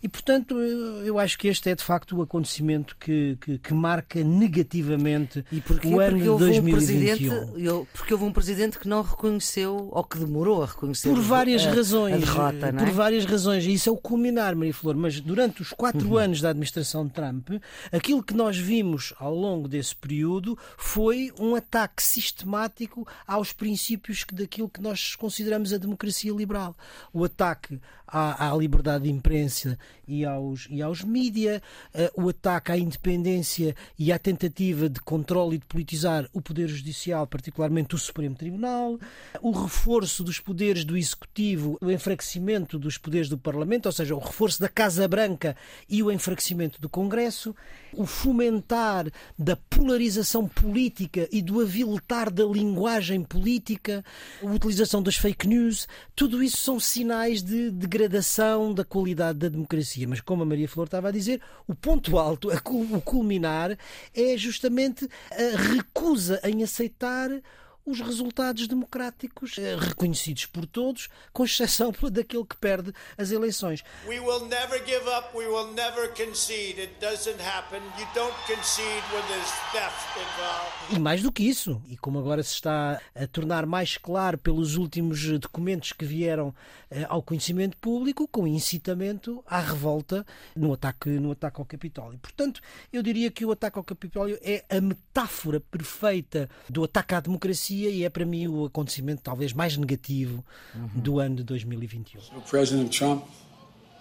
E, 0.06 0.08
portanto, 0.08 0.56
eu 0.60 1.18
acho 1.18 1.36
que 1.36 1.48
este 1.48 1.68
é 1.68 1.74
de 1.74 1.82
facto 1.82 2.16
o 2.16 2.22
acontecimento 2.22 2.96
que, 2.96 3.36
que, 3.40 3.58
que 3.58 3.74
marca 3.74 4.22
negativamente 4.22 5.44
o 5.50 5.56
ano 5.56 5.64
porque 5.64 5.88
de 5.88 6.24
2021. 6.26 7.34
Um 7.34 7.84
porque 7.86 8.14
houve 8.14 8.24
um 8.24 8.32
presidente 8.32 8.78
que 8.78 8.86
não 8.86 9.02
reconheceu, 9.02 9.88
ou 9.90 10.04
que 10.04 10.16
demorou 10.16 10.62
a 10.62 10.66
reconhecer 10.66 11.08
por 11.08 11.20
várias 11.20 11.66
a, 11.66 11.72
razões, 11.72 12.14
a 12.14 12.18
derrota. 12.18 12.70
Não 12.70 12.82
é? 12.82 12.84
Por 12.84 12.94
várias 12.94 13.24
razões. 13.24 13.64
E 13.64 13.72
isso 13.72 13.88
é 13.88 13.92
o 13.92 13.96
culminar, 13.96 14.54
Maria 14.54 14.72
Flor. 14.72 14.94
Mas 14.94 15.18
durante 15.18 15.60
os 15.60 15.70
quatro 15.70 16.08
uhum. 16.08 16.18
anos 16.18 16.40
da 16.40 16.50
administração 16.50 17.04
de 17.04 17.12
Trump, 17.12 17.50
aquilo 17.90 18.22
que 18.22 18.32
nós 18.32 18.56
vimos 18.56 19.12
ao 19.18 19.34
longo 19.34 19.66
desse 19.66 19.96
período 19.96 20.56
foi 20.76 21.32
um 21.36 21.56
ataque 21.56 22.00
sistemático 22.00 23.04
aos 23.26 23.52
princípios 23.52 24.24
daquilo 24.32 24.68
que 24.68 24.80
nós 24.80 25.16
consideramos 25.16 25.72
a 25.72 25.78
democracia 25.78 26.32
liberal. 26.32 26.76
O 27.12 27.24
ataque 27.24 27.80
à, 28.06 28.50
à 28.50 28.56
liberdade 28.56 29.04
de 29.04 29.10
imprensa 29.10 29.78
e 30.06 30.24
aos, 30.24 30.66
e 30.70 30.82
aos 30.82 31.02
mídia, 31.02 31.62
uh, 31.94 32.24
o 32.24 32.28
ataque 32.28 32.72
à 32.72 32.78
independência 32.78 33.74
e 33.98 34.12
à 34.12 34.18
tentativa 34.18 34.88
de 34.88 35.00
controle 35.00 35.56
e 35.56 35.58
de 35.58 35.66
politizar 35.66 36.28
o 36.32 36.40
Poder 36.40 36.68
Judicial, 36.68 37.26
particularmente 37.26 37.94
o 37.94 37.98
Supremo 37.98 38.34
Tribunal, 38.34 38.98
o 39.40 39.50
reforço 39.50 40.22
dos 40.22 40.40
poderes 40.40 40.84
do 40.84 40.96
Executivo, 40.96 41.78
o 41.80 41.90
enfraquecimento 41.90 42.78
dos 42.78 42.98
poderes 42.98 43.28
do 43.28 43.38
Parlamento, 43.38 43.86
ou 43.86 43.92
seja, 43.92 44.14
o 44.14 44.18
reforço 44.18 44.60
da 44.60 44.68
Casa 44.68 45.06
Branca 45.06 45.56
e 45.88 46.02
o 46.02 46.10
enfraquecimento 46.10 46.80
do 46.80 46.88
Congresso, 46.88 47.54
o 47.92 48.06
fomentar 48.06 49.10
da 49.38 49.56
polarização 49.56 50.46
política 50.46 51.28
e 51.30 51.40
do 51.40 51.60
aviltar 51.60 52.30
da 52.30 52.44
linguagem 52.44 53.22
política, 53.22 54.04
a 54.42 54.46
utilização 54.46 55.02
das 55.02 55.16
fake 55.16 55.46
news, 55.46 55.86
tudo 56.14 56.42
isso 56.42 56.58
são 56.58 56.78
sinais 56.78 57.42
de 57.42 57.70
degradação 57.70 58.72
da 58.72 58.84
qualidade 58.84 59.38
da 59.38 59.48
democracia. 59.48 59.75
Mas, 60.06 60.20
como 60.20 60.42
a 60.42 60.46
Maria 60.46 60.68
Flor 60.68 60.86
estava 60.86 61.08
a 61.08 61.12
dizer, 61.12 61.40
o 61.66 61.74
ponto 61.74 62.18
alto, 62.18 62.48
o 62.50 63.00
culminar, 63.00 63.76
é 64.14 64.36
justamente 64.36 65.08
a 65.30 65.56
recusa 65.74 66.40
em 66.44 66.62
aceitar 66.62 67.30
os 67.86 68.00
resultados 68.00 68.66
democráticos 68.66 69.56
eh, 69.58 69.76
reconhecidos 69.76 70.44
por 70.44 70.66
todos, 70.66 71.08
com 71.32 71.44
exceção 71.44 71.92
daquele 72.10 72.44
que 72.44 72.56
perde 72.56 72.92
as 73.16 73.30
eleições. 73.30 73.84
We 74.08 74.18
will 74.18 74.44
never 74.46 74.84
give 74.84 75.08
up, 75.08 75.36
we 75.36 75.46
will 75.46 75.72
never 75.72 76.08
concede. 76.08 76.80
It 76.80 76.94
doesn't 77.00 77.40
happen. 77.40 77.80
You 77.96 78.06
don't 78.12 78.34
concede 78.46 79.04
when 79.12 79.22
there's 79.28 79.50
theft 79.70 80.18
involved. 80.18 80.96
E 80.96 80.98
mais 80.98 81.22
do 81.22 81.30
que 81.30 81.44
isso, 81.48 81.80
e 81.88 81.96
como 81.96 82.18
agora 82.18 82.42
se 82.42 82.54
está 82.54 83.00
a 83.14 83.26
tornar 83.28 83.64
mais 83.66 83.96
claro 83.96 84.36
pelos 84.36 84.74
últimos 84.74 85.38
documentos 85.38 85.92
que 85.92 86.04
vieram 86.04 86.52
eh, 86.90 87.06
ao 87.08 87.22
conhecimento 87.22 87.76
público, 87.76 88.26
com 88.26 88.48
incitamento 88.48 89.44
à 89.46 89.60
revolta 89.60 90.26
no 90.56 90.72
ataque, 90.72 91.08
no 91.10 91.30
ataque 91.30 91.60
ao 91.60 91.64
Capitólio. 91.64 92.18
Portanto, 92.18 92.60
eu 92.92 93.00
diria 93.00 93.30
que 93.30 93.44
o 93.44 93.52
ataque 93.52 93.78
ao 93.78 93.84
Capitólio 93.84 94.38
é 94.42 94.64
a 94.68 94.80
metáfora 94.80 95.60
perfeita 95.60 96.50
do 96.68 96.82
ataque 96.82 97.14
à 97.14 97.20
democracia 97.20 97.75
e 97.84 98.04
é 98.04 98.10
para 98.10 98.24
mim 98.24 98.48
o 98.48 98.64
acontecimento 98.64 99.22
talvez 99.22 99.52
mais 99.52 99.76
negativo 99.76 100.44
uhum. 100.74 100.88
do 100.94 101.20
ano 101.20 101.36
de 101.36 101.44
2021. 101.44 102.20
Trump, 102.88 103.24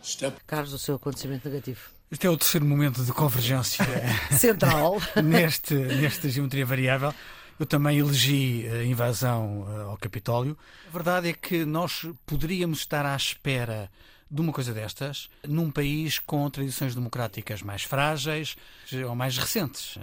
step... 0.03 0.38
Carlos, 0.47 0.73
o 0.73 0.79
seu 0.79 0.95
acontecimento 0.95 1.49
negativo. 1.49 1.81
Este 2.11 2.27
é 2.27 2.29
o 2.29 2.38
terceiro 2.38 2.65
momento 2.65 3.03
de 3.03 3.11
convergência 3.11 3.83
central 4.38 4.97
neste, 5.23 5.73
nesta 5.73 6.29
geometria 6.29 6.65
variável. 6.65 7.13
Eu 7.59 7.65
também 7.65 7.97
elegi 7.97 8.67
a 8.67 8.83
invasão 8.83 9.65
eh, 9.67 9.81
ao 9.83 9.97
Capitólio. 9.97 10.57
A 10.89 10.91
verdade 10.91 11.29
é 11.29 11.33
que 11.33 11.63
nós 11.63 12.05
poderíamos 12.25 12.79
estar 12.79 13.05
à 13.05 13.15
espera 13.15 13.89
de 14.36 14.41
uma 14.41 14.52
coisa 14.52 14.74
destas 14.74 15.30
num 15.48 15.71
país 15.71 16.19
com 16.19 16.50
tradições 16.50 16.93
democráticas 16.93 17.62
mais 17.62 17.84
frágeis 17.84 18.58
ou 19.08 19.15
mais 19.15 19.38
recentes. 19.38 19.98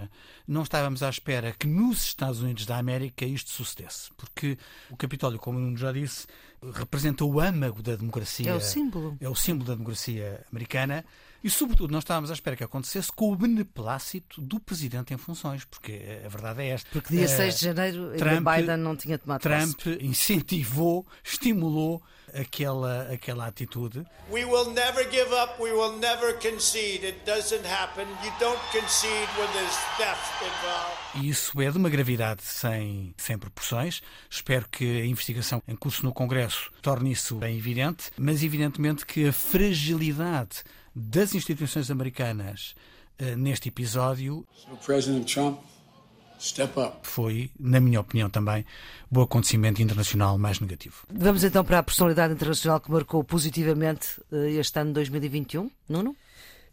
Não 0.47 0.63
estávamos 0.63 1.03
à 1.03 1.09
espera 1.09 1.51
que 1.51 1.67
nos 1.67 2.01
Estados 2.01 2.41
Unidos 2.41 2.65
da 2.65 2.77
América 2.77 3.25
isto 3.25 3.51
sucedesse, 3.51 4.09
porque 4.17 4.57
o 4.89 4.97
Capitólio, 4.97 5.37
como 5.37 5.59
o 5.59 5.61
Nuno 5.61 5.77
já 5.77 5.91
disse, 5.91 6.25
representa 6.73 7.23
o 7.23 7.39
âmago 7.39 7.83
da 7.83 7.95
democracia. 7.95 8.49
É 8.49 8.55
o 8.55 8.59
símbolo. 8.59 9.15
É 9.21 9.29
o 9.29 9.35
símbolo 9.35 9.67
da 9.67 9.75
democracia 9.75 10.43
americana. 10.51 11.05
E, 11.43 11.49
sobretudo, 11.49 11.91
nós 11.91 12.03
estávamos 12.03 12.31
à 12.31 12.33
espera 12.33 12.55
que 12.55 12.63
acontecesse 12.63 13.11
com 13.11 13.31
o 13.31 13.35
beneplácito 13.35 14.41
do 14.41 14.59
presidente 14.59 15.13
em 15.13 15.17
funções, 15.17 15.63
porque 15.65 16.21
a 16.25 16.29
verdade 16.29 16.63
é 16.63 16.69
esta. 16.69 16.89
Porque 16.89 17.15
dia 17.15 17.25
uh, 17.25 17.29
6 17.29 17.59
de 17.59 17.65
janeiro 17.65 18.13
Trump, 18.17 18.47
Biden 18.49 18.77
não 18.77 18.95
tinha 18.95 19.19
tomado 19.19 19.41
Trump 19.41 19.75
posse. 19.75 19.97
incentivou, 20.01 21.05
estimulou 21.23 22.01
aquela, 22.33 23.11
aquela 23.11 23.47
atitude. 23.47 24.05
We 24.31 24.45
will 24.45 24.71
never 24.71 25.03
give 25.09 25.31
up, 25.33 25.61
we 25.61 25.71
will 25.71 25.97
never 25.97 26.33
concede. 26.33 27.05
It 27.05 27.19
doesn't 27.25 27.65
happen. 27.65 28.07
You 28.23 28.31
don't 28.39 28.59
concede 28.71 29.29
when 29.37 29.51
there's 29.53 29.77
theft 29.97 30.41
involved. 30.41 31.03
E 31.15 31.29
isso 31.29 31.61
é 31.61 31.69
de 31.69 31.77
uma 31.77 31.89
gravidade 31.89 32.43
sem, 32.43 33.13
sem 33.17 33.37
proporções. 33.37 34.01
Espero 34.29 34.67
que 34.69 35.01
a 35.01 35.05
investigação 35.05 35.61
em 35.67 35.75
curso 35.75 36.03
no 36.03 36.13
Congresso 36.13 36.71
torne 36.81 37.11
isso 37.11 37.35
bem 37.35 37.57
evidente, 37.57 38.11
mas 38.17 38.43
evidentemente 38.43 39.05
que 39.05 39.27
a 39.27 39.33
fragilidade 39.33 40.63
das 40.95 41.35
instituições 41.35 41.89
americanas 41.89 42.75
uh, 43.21 43.35
neste 43.37 43.69
episódio. 43.69 44.45
So 44.55 44.75
President 44.77 45.31
Trump 45.31 45.59
foi, 47.03 47.51
na 47.59 47.79
minha 47.79 47.99
opinião 47.99 48.29
também, 48.29 48.65
o 49.09 49.21
acontecimento 49.21 49.81
internacional 49.81 50.37
mais 50.37 50.59
negativo. 50.59 51.05
Vamos 51.09 51.43
então 51.43 51.63
para 51.63 51.79
a 51.79 51.83
personalidade 51.83 52.33
internacional 52.33 52.79
que 52.79 52.91
marcou 52.91 53.23
positivamente 53.23 54.21
eh, 54.31 54.51
este 54.51 54.79
ano 54.79 54.89
de 54.89 54.95
2021, 54.95 55.69
Nuno? 55.87 56.15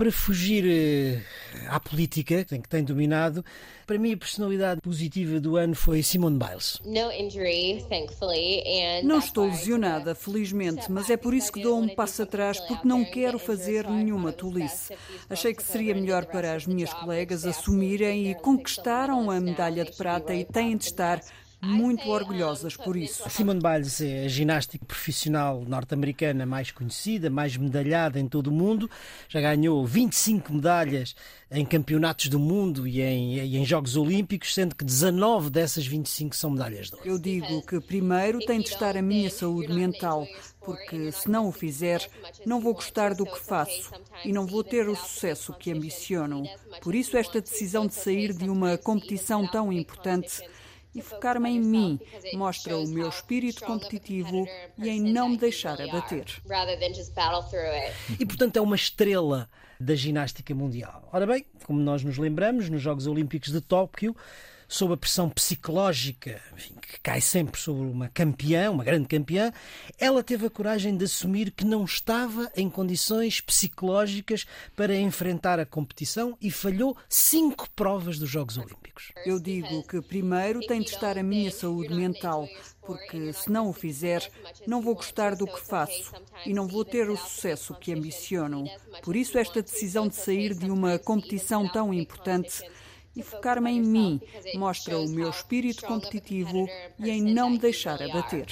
Para 0.01 0.11
fugir 0.11 0.65
eh, 0.67 1.21
à 1.69 1.79
política, 1.79 2.43
que 2.43 2.67
tem 2.67 2.83
dominado, 2.83 3.45
para 3.87 3.99
mim 3.99 4.15
a 4.15 4.17
personalidade 4.17 4.81
positiva 4.81 5.39
do 5.39 5.59
ano 5.59 5.75
foi 5.75 6.03
Simone 6.03 6.39
Biles. 6.39 6.81
Não 9.03 9.19
estou 9.19 9.45
lesionada, 9.45 10.15
felizmente, 10.15 10.91
mas 10.91 11.11
é 11.11 11.19
por 11.19 11.35
isso 11.35 11.53
que 11.53 11.63
dou 11.63 11.79
um 11.79 11.87
passo 11.87 12.23
atrás, 12.23 12.59
porque 12.61 12.89
não 12.89 13.05
quero 13.05 13.39
fazer 13.39 13.87
nenhuma 13.91 14.33
tolice. 14.33 14.97
Achei 15.29 15.53
que 15.53 15.63
seria 15.63 15.95
melhor 15.95 16.25
para 16.25 16.55
as 16.55 16.67
minhas 16.67 16.95
colegas 16.95 17.45
assumirem 17.45 18.31
e 18.31 18.35
conquistaram 18.35 19.31
a 19.31 19.39
medalha 19.39 19.85
de 19.85 19.93
prata 19.93 20.35
e 20.35 20.47
têm 20.47 20.79
de 20.79 20.85
estar 20.85 21.21
muito 21.63 22.09
orgulhosas 22.09 22.77
por 22.77 22.97
isso. 22.97 23.29
Simone 23.29 23.61
Biles 23.61 24.01
é 24.01 24.25
a 24.25 24.29
ginástica 24.29 24.85
profissional 24.85 25.63
norte-americana 25.67 26.47
mais 26.47 26.71
conhecida, 26.71 27.29
mais 27.29 27.57
medalhada 27.57 28.19
em 28.19 28.27
todo 28.27 28.49
o 28.49 28.53
mundo. 28.53 28.91
Já 29.29 29.41
ganhou 29.41 29.85
25 29.87 30.53
medalhas 30.53 31.15
em 31.51 31.65
campeonatos 31.65 32.29
do 32.29 32.39
mundo 32.39 32.87
e 32.87 33.03
em, 33.03 33.39
e 33.39 33.57
em 33.57 33.65
Jogos 33.65 33.97
Olímpicos, 33.97 34.55
sendo 34.55 34.75
que 34.75 34.85
19 34.85 35.51
dessas 35.51 35.87
25 35.87 36.35
são 36.35 36.51
medalhas 36.51 36.89
de 36.89 36.95
ouro. 36.95 37.09
Eu 37.09 37.19
digo 37.19 37.63
que 37.63 37.81
primeiro 37.81 38.39
tem 38.39 38.61
de 38.61 38.69
estar 38.69 38.97
a 38.97 39.03
minha 39.03 39.29
saúde 39.29 39.73
mental, 39.73 40.27
porque 40.61 41.11
se 41.13 41.29
não 41.29 41.49
o 41.49 41.53
fizer, 41.53 42.09
não 42.47 42.61
vou 42.61 42.75
gostar 42.75 43.15
do 43.15 43.27
que 43.27 43.41
faço 43.41 43.91
e 44.25 44.33
não 44.33 44.47
vou 44.47 44.63
ter 44.63 44.89
o 44.89 44.97
sucesso 44.97 45.53
que 45.53 45.73
ambiciono. 45.73 46.45
Por 46.81 46.95
isso, 46.95 47.17
esta 47.17 47.41
decisão 47.41 47.87
de 47.87 47.95
sair 47.95 48.33
de 48.33 48.49
uma 48.49 48.79
competição 48.79 49.47
tão 49.47 49.73
importante 49.73 50.41
e 50.95 51.01
focar-me 51.03 51.49
em 51.51 51.61
mim 51.61 52.01
mostra 52.35 52.77
o 52.77 52.87
meu 52.89 53.09
espírito 53.09 53.65
competitivo 53.65 54.47
e 54.79 54.89
em 54.89 55.01
não 55.01 55.29
me 55.29 55.37
deixar 55.37 55.81
abater. 55.81 56.27
E 58.19 58.27
portanto 58.27 58.57
é 58.57 58.61
uma 58.61 58.77
estrela 58.77 59.49
da 59.79 59.95
ginástica 59.95 60.55
mundial. 60.55 61.09
Ora 61.13 61.27
bem, 61.27 61.47
como 61.65 61.81
nós 61.81 62.03
nos 62.03 62.19
lembramos, 62.19 62.69
nos 62.69 62.83
Jogos 62.83 63.07
Olímpicos 63.07 63.51
de 63.51 63.61
Tóquio, 63.61 64.15
sob 64.71 64.95
a 64.95 64.97
pressão 64.97 65.29
psicológica 65.29 66.41
enfim, 66.55 66.75
que 66.81 67.01
cai 67.01 67.21
sempre 67.21 67.61
sobre 67.61 67.83
uma 67.89 68.09
campeã, 68.09 68.71
uma 68.71 68.85
grande 68.85 69.09
campeã, 69.09 69.53
ela 69.99 70.23
teve 70.23 70.47
a 70.47 70.51
coragem 70.51 70.97
de 70.97 71.05
assumir 71.05 71.51
que 71.51 71.65
não 71.65 71.85
estava 71.85 72.51
em 72.57 72.71
condições 72.71 73.41
psicológicas 73.41 74.47
para 74.77 74.95
enfrentar 74.95 75.59
a 75.59 75.67
competição 75.67 76.39
e 76.41 76.53
falhou 76.53 76.97
cinco 77.09 77.69
provas 77.71 78.17
dos 78.17 78.31
Jogos 78.31 78.57
Olímpicos. 78.57 79.11
Eu 79.27 79.41
digo 79.41 79.83
que 79.89 80.01
primeiro 80.01 80.61
tem 80.61 80.81
de 80.81 80.91
estar 80.91 81.19
a 81.19 81.23
minha 81.23 81.51
saúde 81.51 81.93
mental, 81.93 82.49
porque 82.81 83.33
se 83.33 83.51
não 83.51 83.69
o 83.69 83.73
fizer, 83.73 84.31
não 84.69 84.81
vou 84.81 84.95
gostar 84.95 85.35
do 85.35 85.47
que 85.47 85.61
faço 85.61 86.13
e 86.47 86.55
não 86.55 86.69
vou 86.69 86.85
ter 86.85 87.11
o 87.11 87.17
sucesso 87.17 87.75
que 87.75 87.93
ambiciono. 87.93 88.65
Por 89.03 89.17
isso, 89.17 89.37
esta 89.37 89.63
decisão 89.63 90.07
de 90.07 90.15
sair 90.15 90.55
de 90.55 90.71
uma 90.71 90.97
competição 90.97 91.69
tão 91.69 91.93
importante 91.93 92.63
e 93.15 93.23
focar-me 93.23 93.71
em 93.71 93.81
mim 93.81 94.21
mostra 94.55 94.99
o 94.99 95.09
meu 95.09 95.31
espírito 95.31 95.85
competitivo 95.87 96.67
e 96.99 97.11
em 97.11 97.23
não 97.23 97.51
me 97.51 97.59
deixar 97.59 98.01
abater. 98.03 98.47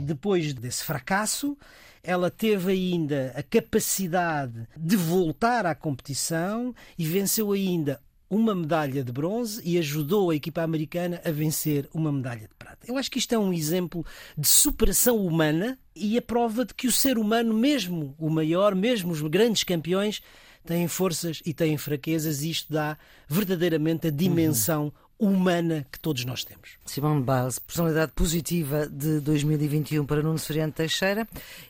Depois 0.00 0.54
desse 0.54 0.84
fracasso, 0.84 1.56
ela 2.02 2.30
teve 2.30 2.72
ainda 2.72 3.32
a 3.34 3.42
capacidade 3.42 4.66
de 4.76 4.96
voltar 4.96 5.66
à 5.66 5.74
competição 5.74 6.74
e 6.96 7.04
venceu 7.04 7.52
ainda 7.52 8.00
uma 8.28 8.54
medalha 8.54 9.04
de 9.04 9.12
bronze 9.12 9.60
e 9.64 9.78
ajudou 9.78 10.30
a 10.30 10.34
equipa 10.34 10.62
americana 10.62 11.20
a 11.24 11.30
vencer 11.30 11.88
uma 11.94 12.12
medalha 12.12 12.42
de 12.42 12.54
prata. 12.58 12.86
Eu 12.86 12.96
acho 12.96 13.10
que 13.10 13.18
isto 13.18 13.34
é 13.34 13.38
um 13.38 13.52
exemplo 13.52 14.04
de 14.36 14.48
superação 14.48 15.24
humana 15.24 15.78
e 15.94 16.18
a 16.18 16.22
prova 16.22 16.64
de 16.64 16.74
que 16.74 16.86
o 16.86 16.92
ser 16.92 17.18
humano, 17.18 17.54
mesmo 17.54 18.14
o 18.18 18.28
maior, 18.28 18.74
mesmo 18.74 19.12
os 19.12 19.22
grandes 19.22 19.64
campeões, 19.64 20.20
têm 20.66 20.88
forças 20.88 21.40
e 21.46 21.54
têm 21.54 21.78
fraquezas, 21.78 22.42
e 22.42 22.50
isto 22.50 22.72
dá 22.72 22.98
verdadeiramente 23.28 24.08
a 24.08 24.10
dimensão. 24.10 24.92
Humana 25.18 25.86
que 25.90 25.98
todos 25.98 26.24
nós 26.24 26.44
temos. 26.44 26.70
Simone 26.84 27.22
Biles, 27.22 27.58
personalidade 27.58 28.12
positiva 28.12 28.86
de 28.86 29.20
2021 29.20 30.04
para 30.04 30.22
Nuno 30.22 30.38
Seriano 30.38 30.72
Teixeira 30.72 31.26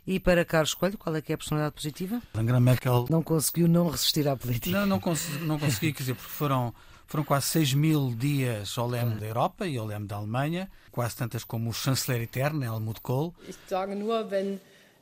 e 0.07 0.19
para 0.19 0.45
Carlos 0.45 0.75
Coelho, 0.75 0.99
qual 0.99 1.15
é 1.15 1.23
que 1.23 1.33
é 1.33 1.35
a 1.35 1.39
personalidade 1.39 1.75
positiva? 1.75 2.21
Angela 2.35 2.61
Merkel 2.61 3.07
não 3.09 3.23
conseguiu 3.23 3.69
não 3.69 3.89
resistir 3.89 4.29
à 4.29 4.37
política. 4.37 4.79
Não, 4.81 4.87
não, 4.87 5.01
consegui, 5.01 5.45
não 5.45 5.59
consegui 5.59 5.93
quer 5.93 6.03
dizer, 6.03 6.15
porque 6.15 6.31
foram 6.31 6.75
foram 7.07 7.23
quase 7.23 7.47
6 7.47 7.75
mil 7.75 8.13
dias 8.17 8.77
ao 8.77 8.89
leme 8.89 9.15
da 9.15 9.27
Europa 9.27 9.67
e 9.67 9.79
ao 9.79 9.87
leme 9.87 10.07
da 10.07 10.17
Alemanha, 10.17 10.69
quase 10.91 11.17
tantas 11.17 11.45
como 11.45 11.71
o 11.71 11.73
chanceler 11.73 12.23
eterno, 12.23 12.65
Helmut 12.65 13.01
Kohl. 13.01 13.33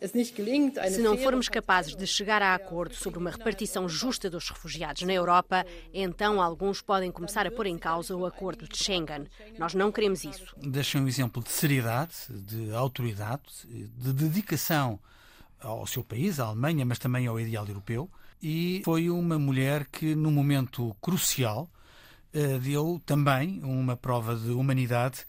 Se 0.09 1.01
não 1.01 1.17
formos 1.17 1.49
capazes 1.49 1.97
de 1.97 2.07
chegar 2.07 2.43
a 2.43 2.55
acordo 2.55 2.95
sobre 2.95 3.19
uma 3.19 3.31
repartição 3.31 3.89
justa 3.89 4.29
dos 4.29 4.49
refugiados 4.51 5.03
na 5.03 5.13
Europa, 5.13 5.65
então 5.93 6.41
alguns 6.41 6.81
podem 6.81 7.11
começar 7.11 7.47
a 7.47 7.51
pôr 7.51 7.67
em 7.67 7.79
causa 7.79 8.17
o 8.17 8.27
acordo 8.27 8.69
de 8.69 8.77
Schengen. 8.77 9.27
Nós 9.59 9.75
não 9.75 9.91
queremos 9.91 10.25
isso. 10.25 10.55
Deixa 10.57 10.99
um 10.99 11.09
exemplo 11.09 11.43
de 11.43 11.51
seriedade, 11.51 12.15
de 12.29 12.73
autoridade, 12.73 13.43
de 13.65 14.13
dedicação 14.13 14.99
ao 15.61 15.87
seu 15.87 16.05
país, 16.05 16.39
à 16.39 16.47
Alemanha, 16.47 16.85
mas 16.85 16.99
também 16.99 17.27
ao 17.27 17.41
ideal 17.41 17.67
europeu. 17.67 18.11
E 18.43 18.83
foi 18.85 19.09
uma 19.09 19.39
mulher 19.39 19.87
que, 19.87 20.15
num 20.15 20.31
momento 20.31 20.95
crucial, 21.01 21.71
eh, 22.33 22.59
deu 22.59 23.01
também 23.07 23.63
uma 23.63 23.97
prova 23.97 24.37
de 24.37 24.51
humanidade 24.51 25.25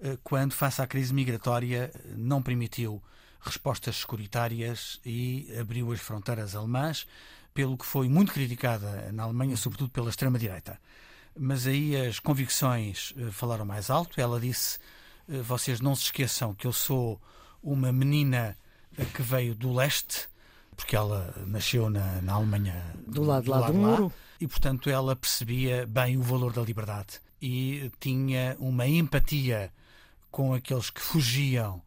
eh, 0.00 0.16
quando, 0.24 0.52
face 0.52 0.80
à 0.80 0.86
crise 0.86 1.12
migratória, 1.12 1.90
não 2.16 2.42
permitiu 2.42 3.02
respostas 3.44 3.96
securitárias 3.96 5.00
e 5.04 5.54
abriu 5.58 5.92
as 5.92 6.00
fronteiras 6.00 6.54
alemãs, 6.54 7.06
pelo 7.52 7.76
que 7.76 7.86
foi 7.86 8.08
muito 8.08 8.32
criticada 8.32 9.10
na 9.12 9.22
Alemanha, 9.22 9.56
sobretudo 9.56 9.90
pela 9.90 10.10
extrema-direita. 10.10 10.78
Mas 11.38 11.66
aí 11.66 11.96
as 11.96 12.18
convicções 12.18 13.12
eh, 13.16 13.30
falaram 13.30 13.64
mais 13.64 13.90
alto. 13.90 14.20
Ela 14.20 14.40
disse: 14.40 14.78
eh, 15.28 15.42
Vocês 15.42 15.80
não 15.80 15.94
se 15.94 16.04
esqueçam 16.04 16.54
que 16.54 16.66
eu 16.66 16.72
sou 16.72 17.20
uma 17.62 17.92
menina 17.92 18.56
que 19.14 19.22
veio 19.22 19.54
do 19.54 19.72
leste, 19.72 20.28
porque 20.76 20.94
ela 20.94 21.34
nasceu 21.46 21.90
na, 21.90 22.20
na 22.22 22.34
Alemanha 22.34 22.84
do 23.06 23.22
lado, 23.24 23.44
do 23.44 23.50
lado 23.50 23.72
do 23.72 23.78
muro. 23.78 24.12
E, 24.40 24.46
portanto, 24.46 24.90
ela 24.90 25.16
percebia 25.16 25.86
bem 25.86 26.16
o 26.16 26.22
valor 26.22 26.52
da 26.52 26.62
liberdade 26.62 27.20
e 27.40 27.90
tinha 28.00 28.56
uma 28.58 28.86
empatia 28.86 29.72
com 30.30 30.54
aqueles 30.54 30.90
que 30.90 31.00
fugiam 31.00 31.82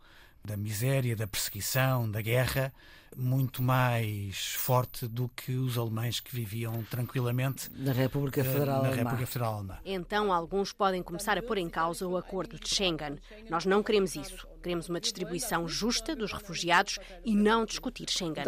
da 0.48 0.56
miséria, 0.56 1.14
da 1.14 1.28
perseguição, 1.28 2.10
da 2.10 2.22
guerra, 2.22 2.74
muito 3.16 3.62
mais 3.62 4.54
forte 4.54 5.06
do 5.08 5.28
que 5.30 5.52
os 5.54 5.78
alemães 5.78 6.20
que 6.22 6.34
viviam 6.34 6.84
tranquilamente 6.84 7.70
na 7.76 7.92
República 7.92 8.44
Federal, 8.44 8.84
na 8.84 8.90
República 8.90 9.26
Federal 9.26 9.56
Alemã. 9.56 9.78
Então 9.84 10.32
alguns 10.32 10.72
podem 10.72 11.04
começar 11.04 11.38
a 11.38 11.42
pôr 11.42 11.58
em 11.58 11.70
causa 11.70 12.08
o 12.08 12.16
acordo 12.16 12.58
de 12.58 12.70
Schengen. 12.70 13.18
Nós 13.50 13.66
não 13.66 13.84
queremos 13.84 14.16
isso. 14.16 14.48
Queremos 14.64 14.88
uma 14.88 15.02
distribuição 15.02 15.68
justa 15.68 16.16
dos 16.16 16.32
refugiados 16.32 16.98
e 17.26 17.36
não 17.36 17.66
discutir 17.66 18.10
Schengen. 18.10 18.44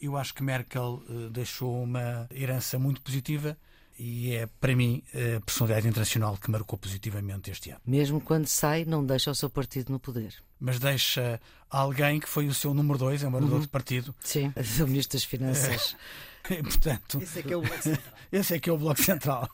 Eu 0.00 0.16
acho 0.16 0.34
que 0.34 0.42
Merkel 0.42 1.02
eh, 1.08 1.28
deixou 1.30 1.82
uma 1.82 2.26
herança 2.32 2.78
muito 2.78 3.02
positiva 3.02 3.56
e 4.04 4.34
é, 4.34 4.48
para 4.60 4.74
mim, 4.74 5.00
a 5.14 5.40
personalidade 5.40 5.86
internacional 5.86 6.36
que 6.36 6.50
marcou 6.50 6.76
positivamente 6.76 7.52
este 7.52 7.70
ano. 7.70 7.80
Mesmo 7.86 8.20
quando 8.20 8.48
sai, 8.48 8.84
não 8.84 9.06
deixa 9.06 9.30
o 9.30 9.34
seu 9.34 9.48
partido 9.48 9.92
no 9.92 10.00
poder. 10.00 10.34
Mas 10.58 10.80
deixa 10.80 11.40
alguém 11.70 12.18
que 12.18 12.28
foi 12.28 12.48
o 12.48 12.54
seu 12.54 12.74
número 12.74 12.98
dois, 12.98 13.22
é 13.22 13.28
um 13.28 13.32
uhum. 13.32 13.60
de 13.60 13.68
partido. 13.68 14.12
Sim, 14.18 14.52
o 14.82 14.86
Ministro 14.88 15.16
das 15.16 15.24
Finanças. 15.24 15.94
É, 16.50 16.54
e, 16.58 16.62
portanto, 16.64 17.22
esse 17.22 17.38
é 17.38 17.42
que 17.44 17.52
é 17.52 17.56
o 17.56 17.60
Bloco 17.60 17.82
Central. 17.82 18.12
Esse 18.32 18.54
é 18.54 18.58
que 18.58 18.70
é 18.70 18.72
o 18.72 18.78
Bloco 18.78 19.02
Central. 19.02 19.50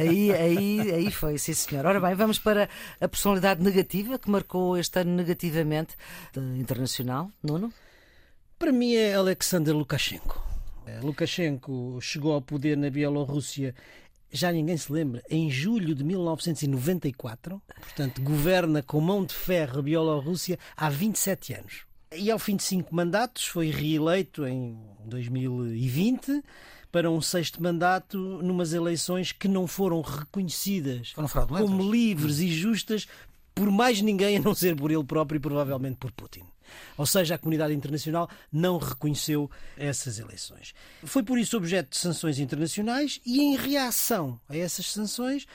aí, 0.00 0.32
aí, 0.32 0.90
aí 0.92 1.10
foi, 1.12 1.38
sim 1.38 1.54
senhor. 1.54 1.86
Ora 1.86 2.00
bem, 2.00 2.12
vamos 2.16 2.40
para 2.40 2.68
a 3.00 3.06
personalidade 3.06 3.62
negativa 3.62 4.18
que 4.18 4.28
marcou 4.28 4.76
este 4.76 4.98
ano 4.98 5.12
negativamente 5.14 5.94
internacional. 6.58 7.30
Nuno? 7.40 7.72
Para 8.58 8.72
mim 8.72 8.94
é 8.94 9.14
Alexander 9.14 9.72
Lukashenko. 9.76 10.45
Eh, 10.86 11.00
Lukashenko 11.02 11.98
chegou 12.00 12.32
ao 12.32 12.40
poder 12.40 12.76
na 12.76 12.88
Bielorrússia, 12.88 13.74
já 14.30 14.52
ninguém 14.52 14.76
se 14.76 14.90
lembra, 14.90 15.22
em 15.28 15.50
julho 15.50 15.94
de 15.94 16.04
1994. 16.04 17.60
Portanto, 17.80 18.22
governa 18.22 18.82
com 18.82 19.00
mão 19.00 19.24
de 19.24 19.34
ferro 19.34 19.80
a 19.80 19.82
Bielorrússia 19.82 20.58
há 20.76 20.88
27 20.88 21.54
anos. 21.54 21.86
E 22.14 22.30
ao 22.30 22.38
fim 22.38 22.56
de 22.56 22.62
cinco 22.62 22.94
mandatos 22.94 23.46
foi 23.46 23.70
reeleito 23.70 24.46
em 24.46 24.78
2020 25.04 26.42
para 26.92 27.10
um 27.10 27.20
sexto 27.20 27.60
mandato 27.60 28.16
numas 28.16 28.72
eleições 28.72 29.32
que 29.32 29.48
não 29.48 29.66
foram 29.66 30.00
reconhecidas 30.00 31.10
foram 31.10 31.28
como 31.46 31.90
livres 31.90 32.38
e 32.38 32.48
justas 32.48 33.06
por 33.54 33.70
mais 33.70 34.00
ninguém 34.00 34.36
a 34.36 34.40
não 34.40 34.54
ser 34.54 34.76
por 34.76 34.90
ele 34.90 35.04
próprio 35.04 35.38
e 35.38 35.40
provavelmente 35.40 35.96
por 35.96 36.12
Putin. 36.12 36.44
Ou 36.96 37.06
seja, 37.06 37.34
a 37.34 37.38
comunidade 37.38 37.74
internacional 37.74 38.28
não 38.52 38.78
reconheceu 38.78 39.50
essas 39.76 40.18
eleições. 40.18 40.74
Foi 41.04 41.22
por 41.22 41.38
isso 41.38 41.56
objeto 41.56 41.90
de 41.90 41.96
sanções 41.96 42.38
internacionais 42.38 43.20
e, 43.24 43.40
em 43.40 43.56
reação 43.56 44.40
a 44.48 44.56
essas 44.56 44.90
sanções, 44.90 45.46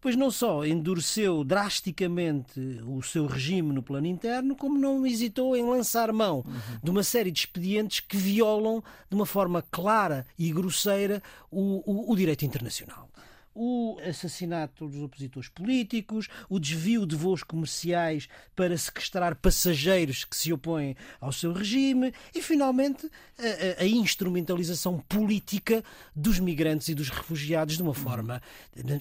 pois 0.00 0.16
não 0.16 0.30
só 0.30 0.64
endureceu 0.64 1.42
drasticamente 1.42 2.60
o 2.86 3.02
seu 3.02 3.26
regime 3.26 3.72
no 3.72 3.82
plano 3.82 4.06
interno, 4.06 4.54
como 4.54 4.78
não 4.78 5.06
hesitou 5.06 5.56
em 5.56 5.64
lançar 5.64 6.12
mão 6.12 6.44
uhum. 6.46 6.78
de 6.82 6.90
uma 6.90 7.02
série 7.02 7.30
de 7.30 7.40
expedientes 7.40 8.00
que 8.00 8.16
violam 8.16 8.82
de 9.08 9.14
uma 9.14 9.26
forma 9.26 9.62
clara 9.70 10.26
e 10.38 10.52
grosseira 10.52 11.22
o, 11.50 11.82
o, 11.84 12.12
o 12.12 12.16
direito 12.16 12.44
internacional. 12.44 13.08
O 13.54 13.98
assassinato 14.08 14.88
dos 14.88 15.02
opositores 15.02 15.48
políticos, 15.48 16.28
o 16.48 16.58
desvio 16.58 17.06
de 17.06 17.16
voos 17.16 17.42
comerciais 17.42 18.28
para 18.54 18.76
sequestrar 18.76 19.36
passageiros 19.36 20.24
que 20.24 20.36
se 20.36 20.52
opõem 20.52 20.96
ao 21.20 21.32
seu 21.32 21.52
regime 21.52 22.12
e, 22.34 22.42
finalmente, 22.42 23.10
a, 23.38 23.82
a 23.82 23.86
instrumentalização 23.86 24.98
política 25.08 25.82
dos 26.14 26.38
migrantes 26.38 26.88
e 26.88 26.94
dos 26.94 27.08
refugiados 27.08 27.76
de 27.76 27.82
uma 27.82 27.94
forma 27.94 28.40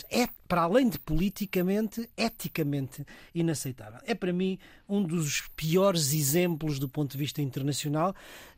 é 0.10 0.28
para 0.48 0.62
além 0.62 0.90
de 0.90 0.98
politicamente, 0.98 2.10
eticamente 2.18 3.06
inaceitável. 3.36 4.00
É 4.06 4.16
para 4.16 4.32
mim 4.32 4.58
um 4.88 5.04
dos 5.04 5.44
piores 5.56 6.14
exemplos 6.14 6.80
do 6.80 6.88
ponto 6.88 7.12
de 7.12 7.18
vista 7.18 7.42
internacional 7.42 8.16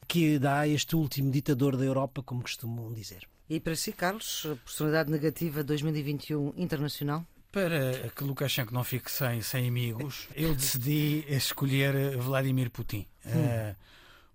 que 0.07 0.39
dá 0.39 0.67
este 0.67 0.95
último 0.95 1.31
ditador 1.31 1.75
da 1.77 1.85
Europa, 1.85 2.23
como 2.23 2.41
costumam 2.41 2.93
dizer. 2.93 3.27
E 3.49 3.59
para 3.59 3.75
si, 3.75 3.91
Carlos, 3.91 4.45
personalidade 4.63 5.09
negativa 5.09 5.63
2021 5.63 6.53
internacional? 6.55 7.25
Para 7.51 8.09
que 8.15 8.23
Lukashenko 8.23 8.71
não 8.71 8.83
fique 8.83 9.09
sem, 9.09 9.41
sem 9.41 9.67
amigos, 9.67 10.27
eu 10.35 10.53
decidi 10.53 11.25
escolher 11.27 12.15
Vladimir 12.17 12.69
Putin. 12.69 13.07
Hum. 13.25 13.31
Uh, 13.31 13.75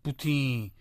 Putin 0.03 0.73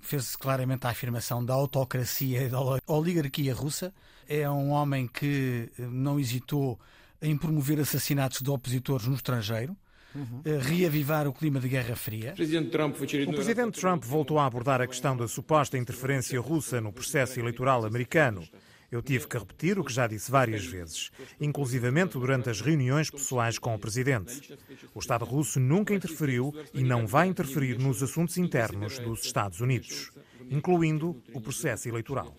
fez 0.00 0.34
claramente 0.34 0.84
a 0.84 0.90
afirmação 0.90 1.44
da 1.44 1.54
autocracia 1.54 2.42
e 2.42 2.48
da 2.48 2.58
oligarquia 2.88 3.54
russa. 3.54 3.94
É 4.28 4.50
um 4.50 4.70
homem 4.70 5.06
que 5.06 5.70
não 5.78 6.18
hesitou 6.18 6.80
em 7.22 7.36
promover 7.36 7.78
assassinatos 7.78 8.42
de 8.42 8.50
opositores 8.50 9.06
no 9.06 9.14
estrangeiro 9.14 9.76
uhum. 10.16 10.58
reavivar 10.60 11.28
o 11.28 11.32
clima 11.32 11.60
de 11.60 11.68
Guerra 11.68 11.94
Fria. 11.94 12.32
O 12.32 13.34
presidente 13.34 13.80
Trump 13.80 14.04
voltou 14.04 14.38
a 14.38 14.46
abordar 14.46 14.80
a 14.80 14.86
questão 14.86 15.16
da 15.16 15.28
suposta 15.28 15.76
interferência 15.76 16.40
russa 16.40 16.80
no 16.80 16.92
processo 16.92 17.38
eleitoral 17.38 17.84
americano. 17.84 18.42
Eu 18.90 19.02
tive 19.02 19.26
que 19.26 19.36
repetir 19.36 19.78
o 19.78 19.84
que 19.84 19.92
já 19.92 20.06
disse 20.06 20.30
várias 20.30 20.64
vezes, 20.64 21.10
inclusivamente 21.40 22.12
durante 22.18 22.48
as 22.48 22.60
reuniões 22.60 23.10
pessoais 23.10 23.58
com 23.58 23.74
o 23.74 23.78
presidente. 23.78 24.56
O 24.94 25.00
Estado 25.00 25.24
russo 25.24 25.58
nunca 25.58 25.92
interferiu 25.92 26.54
e 26.72 26.82
não 26.84 27.06
vai 27.06 27.26
interferir 27.26 27.78
nos 27.78 28.02
assuntos 28.02 28.38
internos 28.38 28.98
dos 29.00 29.24
Estados 29.24 29.60
Unidos 29.60 30.12
incluindo 30.50 31.22
o 31.32 31.40
processo 31.40 31.88
eleitoral. 31.88 32.36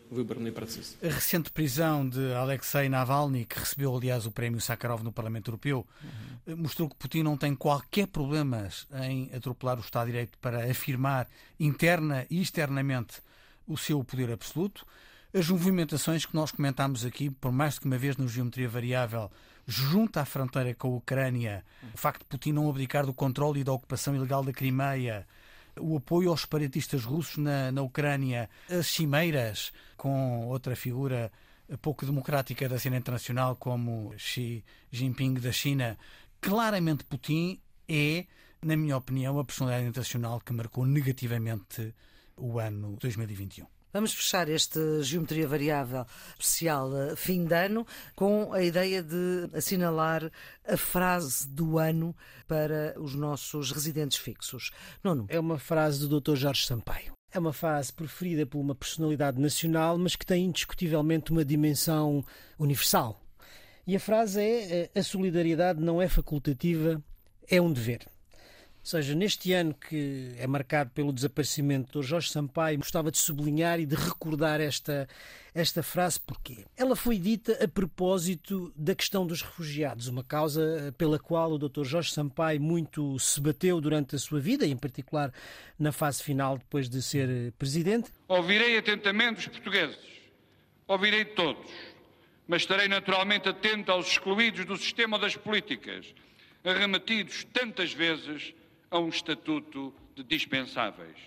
A 1.02 1.08
recente 1.08 1.52
prisão 1.52 2.08
de 2.08 2.34
Alexei 2.34 2.90
Navalny, 2.90 3.46
que 3.46 3.60
recebeu, 3.60 3.96
aliás, 3.96 4.26
o 4.26 4.32
prémio 4.32 4.62
Sakharov 4.62 5.04
no 5.04 5.12
Parlamento 5.12 5.50
Europeu, 5.50 5.86
uhum. 6.48 6.58
mostrou 6.58 6.90
que 6.90 6.96
Putin 6.96 7.24
não 7.24 7.38
tem 7.38 7.56
qualquer 7.56 8.08
problema 8.08 8.70
em 9.04 9.30
atropelar 9.34 9.78
o 9.78 9.82
Estado 9.82 10.06
de 10.06 10.12
Direito 10.12 10.38
para 10.40 10.70
afirmar 10.70 11.28
interna 11.60 12.26
e 12.30 12.42
externamente 12.42 13.22
o 13.68 13.78
seu 13.78 14.04
poder 14.04 14.32
absoluto. 14.32 14.86
As 15.34 15.50
movimentações 15.50 16.26
que 16.26 16.34
nós 16.34 16.52
comentámos 16.52 17.06
aqui, 17.06 17.30
por 17.30 17.52
mais 17.52 17.76
de 17.76 17.82
que 17.82 17.86
uma 17.86 17.98
vez 17.98 18.16
no 18.16 18.28
Geometria 18.28 18.70
Variável, 18.70 19.30
junto 19.68 20.18
à 20.18 20.26
fronteira 20.26 20.74
com 20.74 20.94
a 20.94 20.98
Ucrânia, 20.98 21.66
o 21.94 21.98
facto 21.98 22.22
de 22.22 22.28
Putin 22.28 22.54
não 22.54 22.70
abdicar 22.70 23.06
do 23.06 23.14
controle 23.14 23.60
e 23.60 23.64
da 23.64 23.74
ocupação 23.74 24.16
ilegal 24.16 24.44
da 24.44 24.54
Crimeia, 24.54 25.28
o 25.80 25.98
apoio 25.98 26.30
aos 26.30 26.42
separatistas 26.42 27.04
russos 27.04 27.38
na, 27.38 27.72
na 27.72 27.82
Ucrânia, 27.82 28.50
as 28.70 28.88
cimeiras 28.88 29.72
com 29.96 30.48
outra 30.48 30.76
figura 30.76 31.32
pouco 31.82 32.06
democrática 32.06 32.70
da 32.70 32.80
cena 32.80 32.98
internacional 32.98 33.56
como 33.56 34.14
Xi 34.18 34.64
Jinping 34.92 35.34
da 35.36 35.52
China, 35.52 35.98
claramente 36.40 37.04
Putin 37.04 37.60
é, 37.90 38.26
na 38.62 38.76
minha 38.76 38.98
opinião, 38.98 39.40
a 39.40 39.46
personalidade 39.46 39.90
internacional 39.90 40.40
que 40.40 40.54
marcou 40.54 40.86
negativamente 40.86 41.94
o 42.36 42.60
ano 42.60 42.98
2021. 43.00 43.77
Vamos 43.94 44.14
fechar 44.14 44.50
este 44.50 45.02
Geometria 45.02 45.48
Variável 45.48 46.06
especial 46.38 46.96
eh, 46.96 47.16
fim 47.16 47.46
de 47.46 47.56
ano 47.56 47.88
com 48.16 48.52
a 48.52 48.62
ideia 48.62 49.02
de 49.02 49.50
assinalar 49.54 50.30
a 50.68 50.76
frase 50.76 51.48
do 51.48 51.80
ano 51.80 52.14
para 52.48 52.94
os 53.00 53.16
nossos 53.16 53.72
residentes 53.72 54.18
fixos. 54.18 54.72
Nono. 55.02 55.26
É 55.30 55.40
uma 55.40 55.58
frase 55.58 56.06
do 56.06 56.20
Dr. 56.20 56.36
Jorge 56.36 56.66
Sampaio. 56.66 57.14
É 57.32 57.40
uma 57.40 57.54
frase 57.54 57.94
preferida 57.94 58.46
por 58.46 58.60
uma 58.60 58.76
personalidade 58.76 59.40
nacional, 59.40 59.98
mas 59.98 60.18
que 60.18 60.26
tem 60.26 60.46
indiscutivelmente 60.46 61.32
uma 61.32 61.46
dimensão 61.46 62.26
universal. 62.60 63.22
E 63.86 63.96
a 63.96 64.00
frase 64.02 64.42
é: 64.42 64.90
eh, 64.94 65.00
a 65.00 65.02
solidariedade 65.02 65.80
não 65.82 66.02
é 66.02 66.10
facultativa, 66.10 67.02
é 67.50 67.62
um 67.62 67.72
dever. 67.72 68.06
Seja, 68.88 69.14
neste 69.14 69.52
ano 69.52 69.74
que 69.74 70.34
é 70.38 70.48
marcado 70.48 70.92
pelo 70.92 71.12
desaparecimento 71.12 72.00
do 72.00 72.02
Jorge 72.02 72.32
Sampaio, 72.32 72.78
gostava 72.78 73.12
de 73.12 73.18
sublinhar 73.18 73.82
e 73.82 73.86
de 73.86 73.96
recordar 73.96 74.62
esta, 74.62 75.10
esta 75.54 75.84
frase, 75.84 76.22
porque 76.22 76.64
ela 76.78 76.96
foi 76.96 77.18
dita 77.18 77.62
a 77.62 77.68
propósito 77.68 78.72
da 78.78 78.96
questão 78.96 79.28
dos 79.28 79.42
refugiados, 79.42 80.08
uma 80.08 80.24
causa 80.24 80.96
pela 80.98 81.20
qual 81.20 81.52
o 81.52 81.58
Dr. 81.58 81.84
Jorge 81.84 82.14
Sampaio 82.14 82.62
muito 82.62 83.20
se 83.20 83.42
bateu 83.42 83.82
durante 83.82 84.16
a 84.16 84.18
sua 84.18 84.40
vida, 84.40 84.66
em 84.66 84.78
particular 84.78 85.34
na 85.78 85.92
fase 85.92 86.24
final, 86.24 86.58
depois 86.58 86.88
de 86.88 87.02
ser 87.02 87.52
presidente. 87.60 88.10
Ouvirei 88.26 88.78
atentamente 88.78 89.40
os 89.40 89.48
portugueses, 89.48 90.00
ouvirei 90.88 91.26
todos, 91.26 91.70
mas 92.48 92.62
estarei 92.62 92.88
naturalmente 92.88 93.50
atento 93.50 93.92
aos 93.92 94.08
excluídos 94.08 94.64
do 94.64 94.78
sistema 94.78 95.20
das 95.20 95.36
políticas, 95.36 96.16
arremetidos 96.64 97.46
tantas 97.52 97.92
vezes 97.92 98.56
a 98.90 99.00
um 99.00 99.10
estatuto 99.10 99.94
de 100.16 100.24
dispensáveis. 100.24 101.18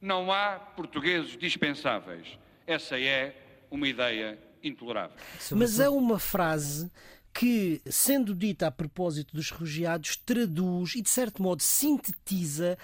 Não 0.00 0.32
há 0.32 0.58
portugueses 0.58 1.36
dispensáveis. 1.36 2.38
Essa 2.66 3.00
é 3.00 3.34
uma 3.70 3.88
ideia 3.88 4.38
intolerável. 4.62 5.16
Mas 5.52 5.80
é 5.80 5.88
uma 5.88 6.18
frase 6.18 6.90
que, 7.38 7.80
sendo 7.88 8.34
dita 8.34 8.66
a 8.66 8.70
propósito 8.70 9.36
dos 9.36 9.52
refugiados, 9.52 10.16
traduz 10.16 10.96
e, 10.96 11.02
de 11.02 11.08
certo 11.08 11.40
modo, 11.40 11.62
sintetiza 11.62 12.76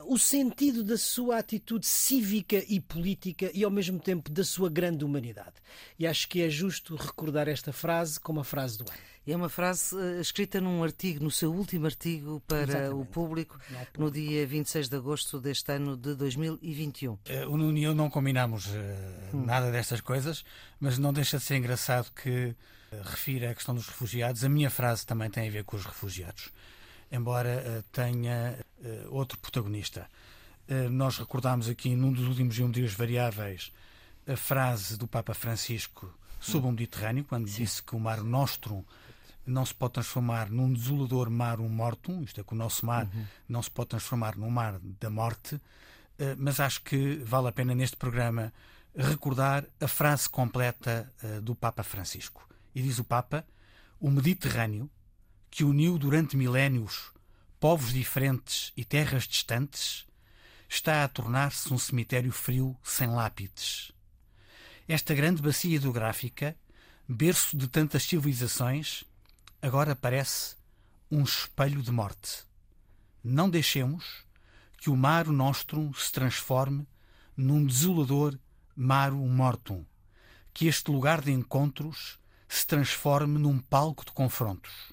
o 0.00 0.18
sentido 0.18 0.82
da 0.82 0.98
sua 0.98 1.38
atitude 1.38 1.86
cívica 1.86 2.60
e 2.68 2.80
política 2.80 3.52
e, 3.54 3.62
ao 3.62 3.70
mesmo 3.70 4.00
tempo, 4.00 4.28
da 4.28 4.42
sua 4.42 4.68
grande 4.68 5.04
humanidade. 5.04 5.54
E 5.96 6.08
acho 6.08 6.28
que 6.28 6.42
é 6.42 6.50
justo 6.50 6.96
recordar 6.96 7.46
esta 7.46 7.72
frase 7.72 8.18
como 8.18 8.40
a 8.40 8.44
frase 8.44 8.78
do 8.78 8.90
ano. 8.90 8.98
É 9.24 9.36
uma 9.36 9.48
frase 9.48 9.94
uh, 9.94 10.20
escrita 10.20 10.60
num 10.60 10.82
artigo, 10.82 11.22
no 11.22 11.30
seu 11.30 11.52
último 11.54 11.86
artigo 11.86 12.42
para 12.48 12.62
Exatamente. 12.62 12.94
o 12.94 13.04
público, 13.04 13.60
no 13.96 14.10
dia 14.10 14.44
26 14.44 14.88
de 14.88 14.96
agosto 14.96 15.38
deste 15.38 15.70
ano 15.70 15.96
de 15.96 16.16
2021. 16.16 17.12
Uh, 17.12 17.18
o 17.48 17.56
Nuno 17.56 17.78
e 17.78 17.84
eu 17.84 17.94
não 17.94 18.10
combinamos 18.10 18.66
uh, 18.66 18.70
hum. 19.32 19.44
nada 19.44 19.70
destas 19.70 20.00
coisas, 20.00 20.44
mas 20.80 20.98
não 20.98 21.12
deixa 21.12 21.38
de 21.38 21.44
ser 21.44 21.54
engraçado 21.54 22.10
que 22.10 22.56
refira 23.04 23.50
a 23.50 23.54
questão 23.54 23.74
dos 23.74 23.86
refugiados. 23.86 24.44
A 24.44 24.48
minha 24.48 24.70
frase 24.70 25.06
também 25.06 25.30
tem 25.30 25.48
a 25.48 25.50
ver 25.50 25.64
com 25.64 25.76
os 25.76 25.84
refugiados, 25.84 26.50
embora 27.10 27.62
uh, 27.64 27.82
tenha 27.92 28.58
uh, 28.78 29.14
outro 29.14 29.38
protagonista. 29.38 30.08
Nós 30.92 31.18
recordámos 31.18 31.68
aqui 31.68 31.96
num 31.96 32.12
dos 32.12 32.28
últimos 32.28 32.54
geometrias 32.54 32.94
variáveis 32.94 33.72
a 34.24 34.36
frase 34.36 34.96
do 34.96 35.08
Papa 35.08 35.34
Francisco 35.34 36.14
sobre 36.38 36.68
o 36.68 36.70
Mediterrâneo, 36.70 37.24
quando 37.24 37.48
Sim. 37.48 37.64
disse 37.64 37.82
que 37.82 37.96
o 37.96 37.98
mar 37.98 38.22
Nostrum 38.22 38.84
não 39.44 39.66
se 39.66 39.74
pode 39.74 39.94
transformar 39.94 40.48
num 40.48 40.72
desolador 40.72 41.28
marum 41.28 41.68
mortum, 41.68 42.22
isto 42.22 42.40
é, 42.40 42.44
que 42.44 42.52
o 42.52 42.56
nosso 42.56 42.86
mar 42.86 43.04
uhum. 43.12 43.26
não 43.48 43.60
se 43.60 43.68
pode 43.68 43.88
transformar 43.88 44.36
num 44.36 44.48
mar 44.48 44.78
da 45.00 45.10
morte, 45.10 45.60
mas 46.38 46.60
acho 46.60 46.82
que 46.82 47.16
vale 47.24 47.48
a 47.48 47.52
pena 47.52 47.74
neste 47.74 47.96
programa 47.96 48.52
recordar 48.96 49.64
a 49.80 49.88
frase 49.88 50.28
completa 50.28 51.12
do 51.42 51.56
Papa 51.56 51.82
Francisco. 51.82 52.48
E 52.74 52.82
diz 52.82 52.98
o 52.98 53.04
Papa: 53.04 53.46
o 53.98 54.10
Mediterrâneo, 54.10 54.90
que 55.50 55.64
uniu 55.64 55.98
durante 55.98 56.36
milénios 56.36 57.12
povos 57.58 57.92
diferentes 57.92 58.72
e 58.76 58.84
terras 58.84 59.24
distantes, 59.24 60.06
está 60.68 61.04
a 61.04 61.08
tornar-se 61.08 61.72
um 61.74 61.78
cemitério 61.78 62.32
frio 62.32 62.76
sem 62.82 63.08
lápides. 63.08 63.92
Esta 64.88 65.14
grande 65.14 65.42
bacia 65.42 65.76
hidrográfica, 65.76 66.56
berço 67.06 67.56
de 67.56 67.68
tantas 67.68 68.04
civilizações, 68.04 69.04
agora 69.60 69.94
parece 69.94 70.56
um 71.10 71.22
espelho 71.22 71.82
de 71.82 71.90
morte. 71.90 72.44
Não 73.22 73.50
deixemos 73.50 74.24
que 74.78 74.88
o 74.88 74.96
Maro 74.96 75.32
Nostrum 75.32 75.92
se 75.92 76.10
transforme 76.10 76.88
num 77.36 77.66
desolador 77.66 78.38
Maro 78.74 79.16
Mortum, 79.16 79.84
que 80.54 80.66
este 80.66 80.90
lugar 80.90 81.20
de 81.20 81.32
encontros 81.32 82.18
se 82.50 82.66
transforme 82.66 83.38
num 83.38 83.60
palco 83.60 84.04
de 84.04 84.10
confrontos. 84.10 84.92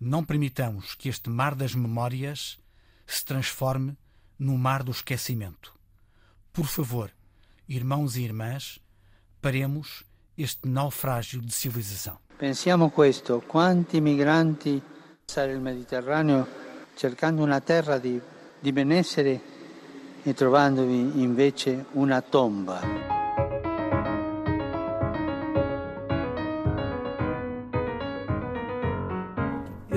Não 0.00 0.24
permitamos 0.24 0.96
que 0.96 1.08
este 1.08 1.30
mar 1.30 1.54
das 1.54 1.72
memórias 1.72 2.58
se 3.06 3.24
transforme 3.24 3.96
no 4.36 4.58
mar 4.58 4.82
do 4.82 4.90
esquecimento. 4.90 5.72
Por 6.52 6.66
favor, 6.66 7.12
irmãos 7.68 8.16
e 8.16 8.22
irmãs, 8.22 8.80
paremos 9.40 10.02
este 10.36 10.68
naufrágio 10.68 11.40
de 11.40 11.52
civilização. 11.52 12.18
Pensiamo 12.36 12.90
questo, 12.90 13.40
quanti 13.46 14.00
migranti 14.00 14.82
il 15.36 15.60
Mediterraneo 15.60 16.44
cercando 16.96 17.44
una 17.44 17.60
terra 17.60 17.98
di, 17.98 18.20
di 18.58 18.72
benessere 18.72 19.40
e 20.24 20.34
trovandovi 20.34 21.22
invece 21.22 21.84
una 21.92 22.20
tomba. 22.20 23.19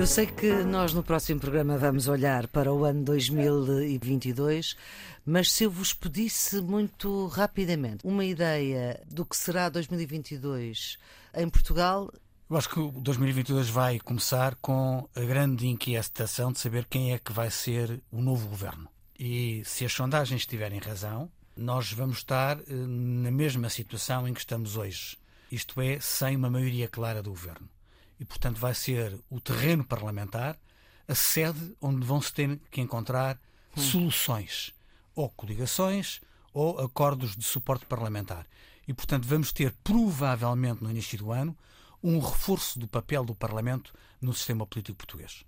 Eu 0.04 0.08
sei 0.08 0.26
que 0.26 0.52
nós 0.64 0.92
no 0.92 1.02
próximo 1.02 1.40
programa 1.40 1.78
vamos 1.78 2.08
olhar 2.08 2.46
para 2.48 2.70
o 2.70 2.84
ano 2.84 3.02
2022, 3.04 4.76
mas 5.24 5.50
se 5.50 5.64
eu 5.64 5.70
vos 5.70 5.94
pedisse 5.94 6.60
muito 6.60 7.26
rapidamente 7.28 8.06
uma 8.06 8.22
ideia 8.22 9.02
do 9.10 9.24
que 9.24 9.34
será 9.34 9.70
2022 9.70 10.98
em 11.34 11.48
Portugal. 11.48 12.12
Eu 12.50 12.56
acho 12.58 12.68
que 12.68 12.80
o 12.80 12.90
2022 12.90 13.70
vai 13.70 13.98
começar 13.98 14.56
com 14.56 15.08
a 15.16 15.20
grande 15.22 15.66
inquietação 15.68 16.52
de 16.52 16.60
saber 16.60 16.84
quem 16.84 17.14
é 17.14 17.18
que 17.18 17.32
vai 17.32 17.50
ser 17.50 18.02
o 18.12 18.20
novo 18.20 18.46
governo. 18.46 18.86
E 19.18 19.62
se 19.64 19.86
as 19.86 19.92
sondagens 19.94 20.44
tiverem 20.44 20.80
razão, 20.80 21.32
nós 21.56 21.90
vamos 21.94 22.18
estar 22.18 22.58
eh, 22.58 22.64
na 22.68 23.30
mesma 23.30 23.70
situação 23.70 24.28
em 24.28 24.34
que 24.34 24.40
estamos 24.40 24.76
hoje. 24.76 25.16
Isto 25.50 25.80
é, 25.80 25.98
sem 25.98 26.36
uma 26.36 26.50
maioria 26.50 26.88
clara 26.88 27.22
do 27.22 27.30
governo 27.30 27.73
e, 28.18 28.24
portanto, 28.24 28.58
vai 28.58 28.74
ser 28.74 29.18
o 29.28 29.40
terreno 29.40 29.84
parlamentar 29.84 30.58
a 31.06 31.14
sede 31.14 31.76
onde 31.80 32.06
vão 32.06 32.20
se 32.20 32.32
ter 32.32 32.58
que 32.70 32.80
encontrar 32.80 33.38
hum. 33.76 33.80
soluções, 33.80 34.72
ou 35.14 35.28
coligações, 35.28 36.20
ou 36.52 36.78
acordos 36.80 37.36
de 37.36 37.44
suporte 37.44 37.84
parlamentar. 37.86 38.46
E, 38.86 38.94
portanto, 38.94 39.26
vamos 39.26 39.52
ter, 39.52 39.74
provavelmente, 39.82 40.82
no 40.82 40.90
início 40.90 41.18
do 41.18 41.32
ano, 41.32 41.56
um 42.02 42.18
reforço 42.18 42.78
do 42.78 42.86
papel 42.86 43.24
do 43.24 43.34
Parlamento 43.34 43.92
no 44.20 44.32
sistema 44.32 44.66
político 44.66 44.98
português. 44.98 45.44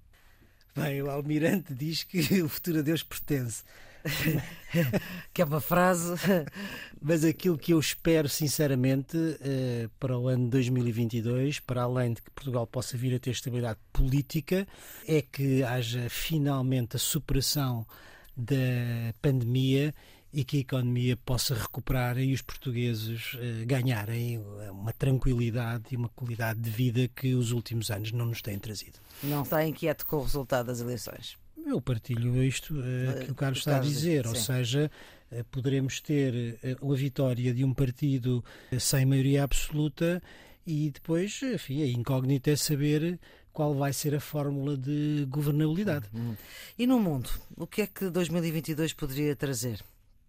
Bem, 0.74 1.02
o 1.02 1.10
Almirante 1.10 1.74
diz 1.74 2.02
que 2.02 2.20
o 2.42 2.48
futuro 2.48 2.80
a 2.80 2.82
Deus 2.82 3.02
pertence. 3.02 3.62
que 5.32 5.42
é 5.42 5.44
uma 5.44 5.60
frase. 5.60 6.14
Mas 7.00 7.24
aquilo 7.24 7.58
que 7.58 7.72
eu 7.72 7.80
espero, 7.80 8.28
sinceramente, 8.28 9.16
eh, 9.40 9.88
para 9.98 10.18
o 10.18 10.28
ano 10.28 10.48
2022, 10.48 11.60
para 11.60 11.82
além 11.82 12.14
de 12.14 12.22
que 12.22 12.30
Portugal 12.30 12.66
possa 12.66 12.96
vir 12.96 13.14
a 13.14 13.18
ter 13.18 13.30
estabilidade 13.30 13.78
política, 13.92 14.66
é 15.06 15.22
que 15.22 15.62
haja 15.62 16.08
finalmente 16.08 16.96
a 16.96 16.98
superação 16.98 17.86
da 18.36 19.14
pandemia 19.22 19.94
e 20.32 20.44
que 20.44 20.58
a 20.58 20.60
economia 20.60 21.16
possa 21.16 21.54
recuperar 21.54 22.18
e 22.18 22.34
os 22.34 22.42
portugueses 22.42 23.36
eh, 23.38 23.64
ganharem 23.64 24.38
uma 24.70 24.92
tranquilidade 24.92 25.84
e 25.92 25.96
uma 25.96 26.08
qualidade 26.10 26.60
de 26.60 26.70
vida 26.70 27.08
que 27.08 27.34
os 27.34 27.52
últimos 27.52 27.90
anos 27.90 28.12
não 28.12 28.26
nos 28.26 28.42
têm 28.42 28.58
trazido. 28.58 28.98
Não 29.22 29.42
está 29.42 29.64
inquieto 29.64 30.04
com 30.06 30.16
o 30.16 30.22
resultado 30.22 30.66
das 30.66 30.80
eleições? 30.80 31.38
Eu 31.66 31.80
partilho 31.80 32.42
isto 32.44 32.74
uh, 32.74 33.24
que 33.24 33.32
o 33.32 33.34
Carlos 33.34 33.58
está 33.58 33.78
a 33.78 33.80
dizer, 33.80 34.24
ou 34.24 34.36
seja, 34.36 34.88
uh, 35.32 35.44
poderemos 35.50 36.00
ter 36.00 36.56
uh, 36.80 36.92
a 36.92 36.96
vitória 36.96 37.52
de 37.52 37.64
um 37.64 37.74
partido 37.74 38.44
sem 38.78 39.04
maioria 39.04 39.42
absoluta 39.42 40.22
e 40.64 40.90
depois, 40.90 41.40
enfim, 41.42 41.82
a 41.82 41.86
incógnita 41.88 42.52
é 42.52 42.56
saber 42.56 43.18
qual 43.52 43.74
vai 43.74 43.92
ser 43.92 44.14
a 44.14 44.20
fórmula 44.20 44.76
de 44.76 45.26
governabilidade. 45.28 46.06
Uhum. 46.14 46.36
E 46.78 46.86
no 46.86 47.00
mundo, 47.00 47.30
o 47.56 47.66
que 47.66 47.82
é 47.82 47.86
que 47.88 48.10
2022 48.10 48.92
poderia 48.92 49.34
trazer, 49.34 49.82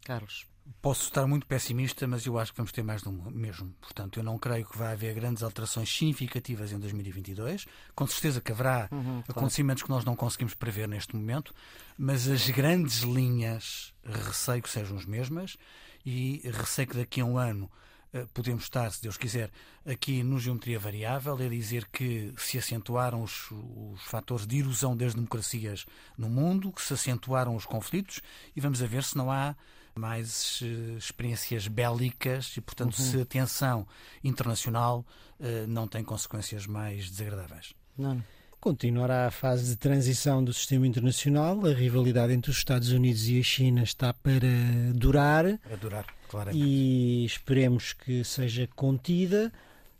Carlos? 0.05 0.47
Posso 0.81 1.03
estar 1.03 1.25
muito 1.27 1.45
pessimista, 1.45 2.07
mas 2.07 2.25
eu 2.25 2.37
acho 2.37 2.51
que 2.51 2.57
vamos 2.57 2.71
ter 2.71 2.83
mais 2.83 3.01
do 3.01 3.11
mesmo. 3.11 3.73
Portanto, 3.79 4.19
eu 4.19 4.23
não 4.23 4.37
creio 4.37 4.65
que 4.65 4.77
vai 4.77 4.93
haver 4.93 5.15
grandes 5.15 5.43
alterações 5.43 5.89
significativas 5.89 6.71
em 6.71 6.79
2022. 6.79 7.65
Com 7.95 8.05
certeza 8.05 8.41
que 8.41 8.51
haverá 8.51 8.89
uhum, 8.91 9.23
acontecimentos 9.27 9.83
claro. 9.83 9.93
que 9.93 9.97
nós 9.97 10.05
não 10.05 10.15
conseguimos 10.15 10.53
prever 10.53 10.87
neste 10.87 11.15
momento, 11.15 11.53
mas 11.97 12.27
as 12.27 12.49
grandes 12.49 12.99
linhas 12.99 13.93
receio 14.03 14.61
que 14.61 14.69
sejam 14.69 14.97
as 14.97 15.05
mesmas 15.05 15.57
e 16.05 16.41
receio 16.53 16.87
que 16.87 16.97
daqui 16.97 17.21
a 17.21 17.25
um 17.25 17.37
ano 17.37 17.69
eh, 18.13 18.25
podemos 18.33 18.63
estar, 18.63 18.89
se 18.91 19.01
Deus 19.01 19.17
quiser, 19.17 19.51
aqui 19.85 20.23
no 20.23 20.39
Geometria 20.39 20.79
Variável, 20.79 21.37
é 21.39 21.49
dizer 21.49 21.87
que 21.91 22.33
se 22.37 22.57
acentuaram 22.57 23.21
os, 23.21 23.51
os 23.51 24.01
fatores 24.01 24.47
de 24.47 24.59
erosão 24.59 24.95
das 24.95 25.13
democracias 25.13 25.85
no 26.17 26.29
mundo, 26.29 26.71
que 26.71 26.81
se 26.81 26.93
acentuaram 26.93 27.55
os 27.55 27.65
conflitos 27.65 28.21
e 28.55 28.61
vamos 28.61 28.81
a 28.81 28.87
ver 28.87 29.03
se 29.03 29.17
não 29.17 29.31
há 29.31 29.55
mais 29.97 30.61
uh, 30.61 30.97
experiências 30.97 31.67
bélicas 31.67 32.55
e, 32.57 32.61
portanto, 32.61 32.97
uhum. 32.97 33.05
se 33.05 33.21
a 33.21 33.25
tensão 33.25 33.87
internacional 34.23 35.05
uh, 35.39 35.67
não 35.67 35.87
tem 35.87 36.03
consequências 36.03 36.65
mais 36.65 37.09
desagradáveis. 37.09 37.73
Não. 37.97 38.23
Continuará 38.59 39.27
a 39.27 39.31
fase 39.31 39.69
de 39.69 39.75
transição 39.75 40.43
do 40.43 40.53
sistema 40.53 40.87
internacional. 40.87 41.65
A 41.65 41.73
rivalidade 41.73 42.33
entre 42.33 42.49
os 42.49 42.57
Estados 42.57 42.91
Unidos 42.91 43.27
e 43.29 43.39
a 43.39 43.43
China 43.43 43.83
está 43.83 44.13
para 44.13 44.47
durar. 44.93 45.57
Para 45.59 45.75
durar, 45.77 46.05
claramente. 46.27 46.65
E 46.65 47.23
esperemos 47.25 47.93
que 47.93 48.23
seja 48.23 48.67
contida. 48.75 49.51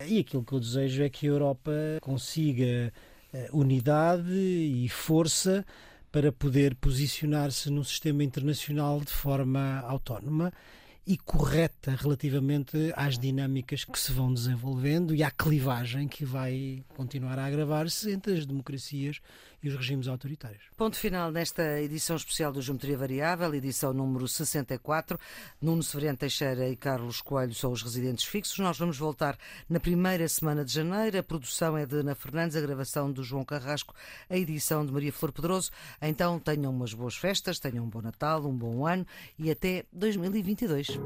E 0.06 0.20
aquilo 0.20 0.44
que 0.44 0.54
eu 0.54 0.60
desejo 0.60 1.04
é 1.04 1.10
que 1.10 1.28
a 1.28 1.30
Europa 1.30 1.72
consiga 2.02 2.92
eh, 3.34 3.50
unidade 3.52 4.34
e 4.34 4.88
força 4.90 5.66
para 6.12 6.32
poder 6.32 6.76
posicionar-se 6.76 7.70
no 7.70 7.84
sistema 7.84 8.24
internacional 8.24 9.00
de 9.00 9.12
forma 9.12 9.80
autónoma 9.82 10.52
e 11.06 11.18
correta 11.18 11.96
relativamente 11.96 12.92
às 12.94 13.18
dinâmicas 13.18 13.86
que 13.86 13.98
se 13.98 14.12
vão 14.12 14.34
desenvolvendo 14.34 15.16
e 15.16 15.24
à 15.24 15.32
clivagem 15.32 16.06
que 16.06 16.26
vai 16.26 16.84
continuar 16.90 17.40
a 17.40 17.46
agravar-se 17.46 18.12
entre 18.12 18.34
as 18.34 18.46
democracias 18.46 19.22
e 19.62 19.70
os 19.70 19.76
regimes 19.76 20.08
autoritários. 20.08 20.64
Ponto 20.76 20.98
final 20.98 21.32
nesta 21.32 21.82
edição 21.82 22.16
especial 22.16 22.52
do 22.52 22.62
Geometria 22.62 22.98
Variável, 22.98 23.54
edição 23.54 23.94
número 23.94 24.28
64. 24.28 25.20
Nuno 25.62 25.84
Severiano 25.84 26.18
Teixeira 26.18 26.70
e 26.70 26.76
Carlos 26.76 27.22
Coelho 27.22 27.54
são 27.54 27.72
os 27.72 27.82
residentes 27.82 28.26
fixos. 28.26 28.60
Nós 28.60 28.78
vamos 28.78 28.98
voltar 28.98 29.38
na 29.70 29.80
primeira 29.80 30.28
semana 30.28 30.64
de 30.64 30.74
janeiro. 30.74 31.18
A 31.18 31.24
produção 31.24 31.78
é 31.78 31.86
de 31.86 31.96
Ana 31.96 32.16
Fernandes, 32.16 32.56
a 32.56 32.62
gravação 32.62 33.12
do 33.12 33.24
João 33.24 33.44
Carrasco, 33.44 33.94
a 34.30 34.38
edição 34.38 34.86
de 34.86 34.92
Maria 34.92 35.12
Flor 35.12 35.32
Pedroso. 35.32 35.72
Então 36.02 36.40
tenham 36.40 36.72
umas 36.72 36.94
boas 36.94 37.16
festas, 37.16 37.60
tenham 37.60 37.86
um 37.86 37.90
bom 37.90 38.02
Natal, 38.02 38.46
um 38.46 38.56
bom 38.56 38.86
ano 38.86 39.06
e 39.38 39.52
até 39.52 39.86
2022. 39.92 41.00